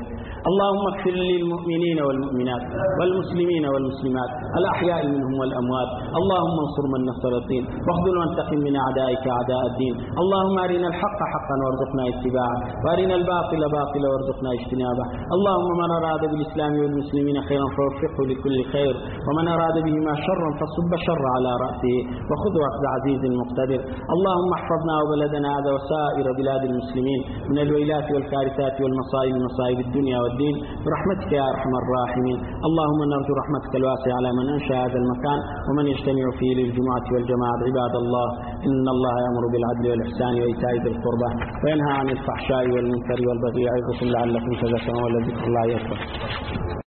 اللهم 0.50 0.84
اغفر 0.92 1.14
للمؤمنين 1.30 1.98
والمؤمنات 2.08 2.64
والمسلمين 3.00 3.64
والمسلمات 3.74 4.32
الأحياء 4.60 5.02
منهم 5.14 5.34
والأموات 5.42 5.92
اللهم 6.20 6.56
انصر 6.66 6.86
من 6.94 7.02
نصر 7.12 7.32
الدين 7.42 7.64
واخذل 7.88 8.16
وانتقم 8.22 8.60
من 8.68 8.76
أعدائك 8.84 9.24
أعداء 9.38 9.62
الدين 9.72 9.94
اللهم 10.22 10.56
أرنا 10.66 10.88
الحق 10.94 11.20
حقا 11.34 11.56
وارزقنا 11.64 12.04
اتباعه 12.14 12.58
وأرنا 12.84 13.14
الباطل 13.22 13.62
باطلا 13.78 14.08
وارزقنا 14.12 14.50
اجتنابه 14.60 15.06
اللهم 15.36 15.70
من 15.82 15.90
أراد 16.00 16.22
بالإسلام 16.32 16.72
والمسلمين 16.82 17.38
خيرا 17.50 17.68
فوفقه 17.78 18.20
لكل 18.32 18.56
خير 18.74 18.94
ومن 19.28 19.46
أراد 19.56 19.76
بهما 19.86 20.14
شرا 20.26 20.50
فصب 20.60 20.92
شر 21.08 21.24
على 21.36 21.52
رأسه 21.66 21.96
وخذ 22.30 22.54
أخذ 22.72 22.84
عزيز 22.96 23.22
مقتدر 23.42 23.80
اللهم 24.16 24.50
احفظنا 24.58 24.94
وبلدنا 25.02 25.50
هذا 25.58 25.70
وسائر 25.78 26.26
بلاد 26.40 26.62
المسلمين 26.70 27.20
من 27.52 27.58
الو... 27.64 27.77
والويلات 27.78 28.08
والكارثات 28.16 28.76
والمصائب 28.82 29.36
مصائب 29.48 29.80
الدنيا 29.88 30.18
والدين 30.24 30.56
برحمتك 30.86 31.32
يا 31.40 31.46
أرحم 31.54 31.72
الراحمين 31.84 32.38
اللهم 32.68 33.00
نرجو 33.12 33.34
رحمتك 33.42 33.74
الواسعة 33.80 34.14
على 34.20 34.30
من 34.40 34.46
أنشأ 34.56 34.76
هذا 34.86 34.98
المكان 35.04 35.40
ومن 35.68 35.86
يجتمع 35.94 36.26
فيه 36.40 36.52
للجمعة 36.60 37.06
والجماعة 37.14 37.58
عباد 37.68 37.94
الله 38.04 38.28
إن 38.68 38.86
الله 38.96 39.14
يأمر 39.26 39.44
بالعدل 39.54 39.86
والإحسان 39.92 40.34
وإيتاء 40.42 40.74
ذي 40.84 40.90
القربى 40.96 41.30
وينهى 41.64 41.94
عن 42.00 42.08
الفحشاء 42.16 42.64
والمنكر 42.74 43.20
والبغي 43.30 43.62
يعظكم 43.70 44.06
لعلكم 44.16 44.52
تذكرون 44.62 45.02
ولذكر 45.06 45.44
الله 45.50 45.66
يكبر 45.76 46.87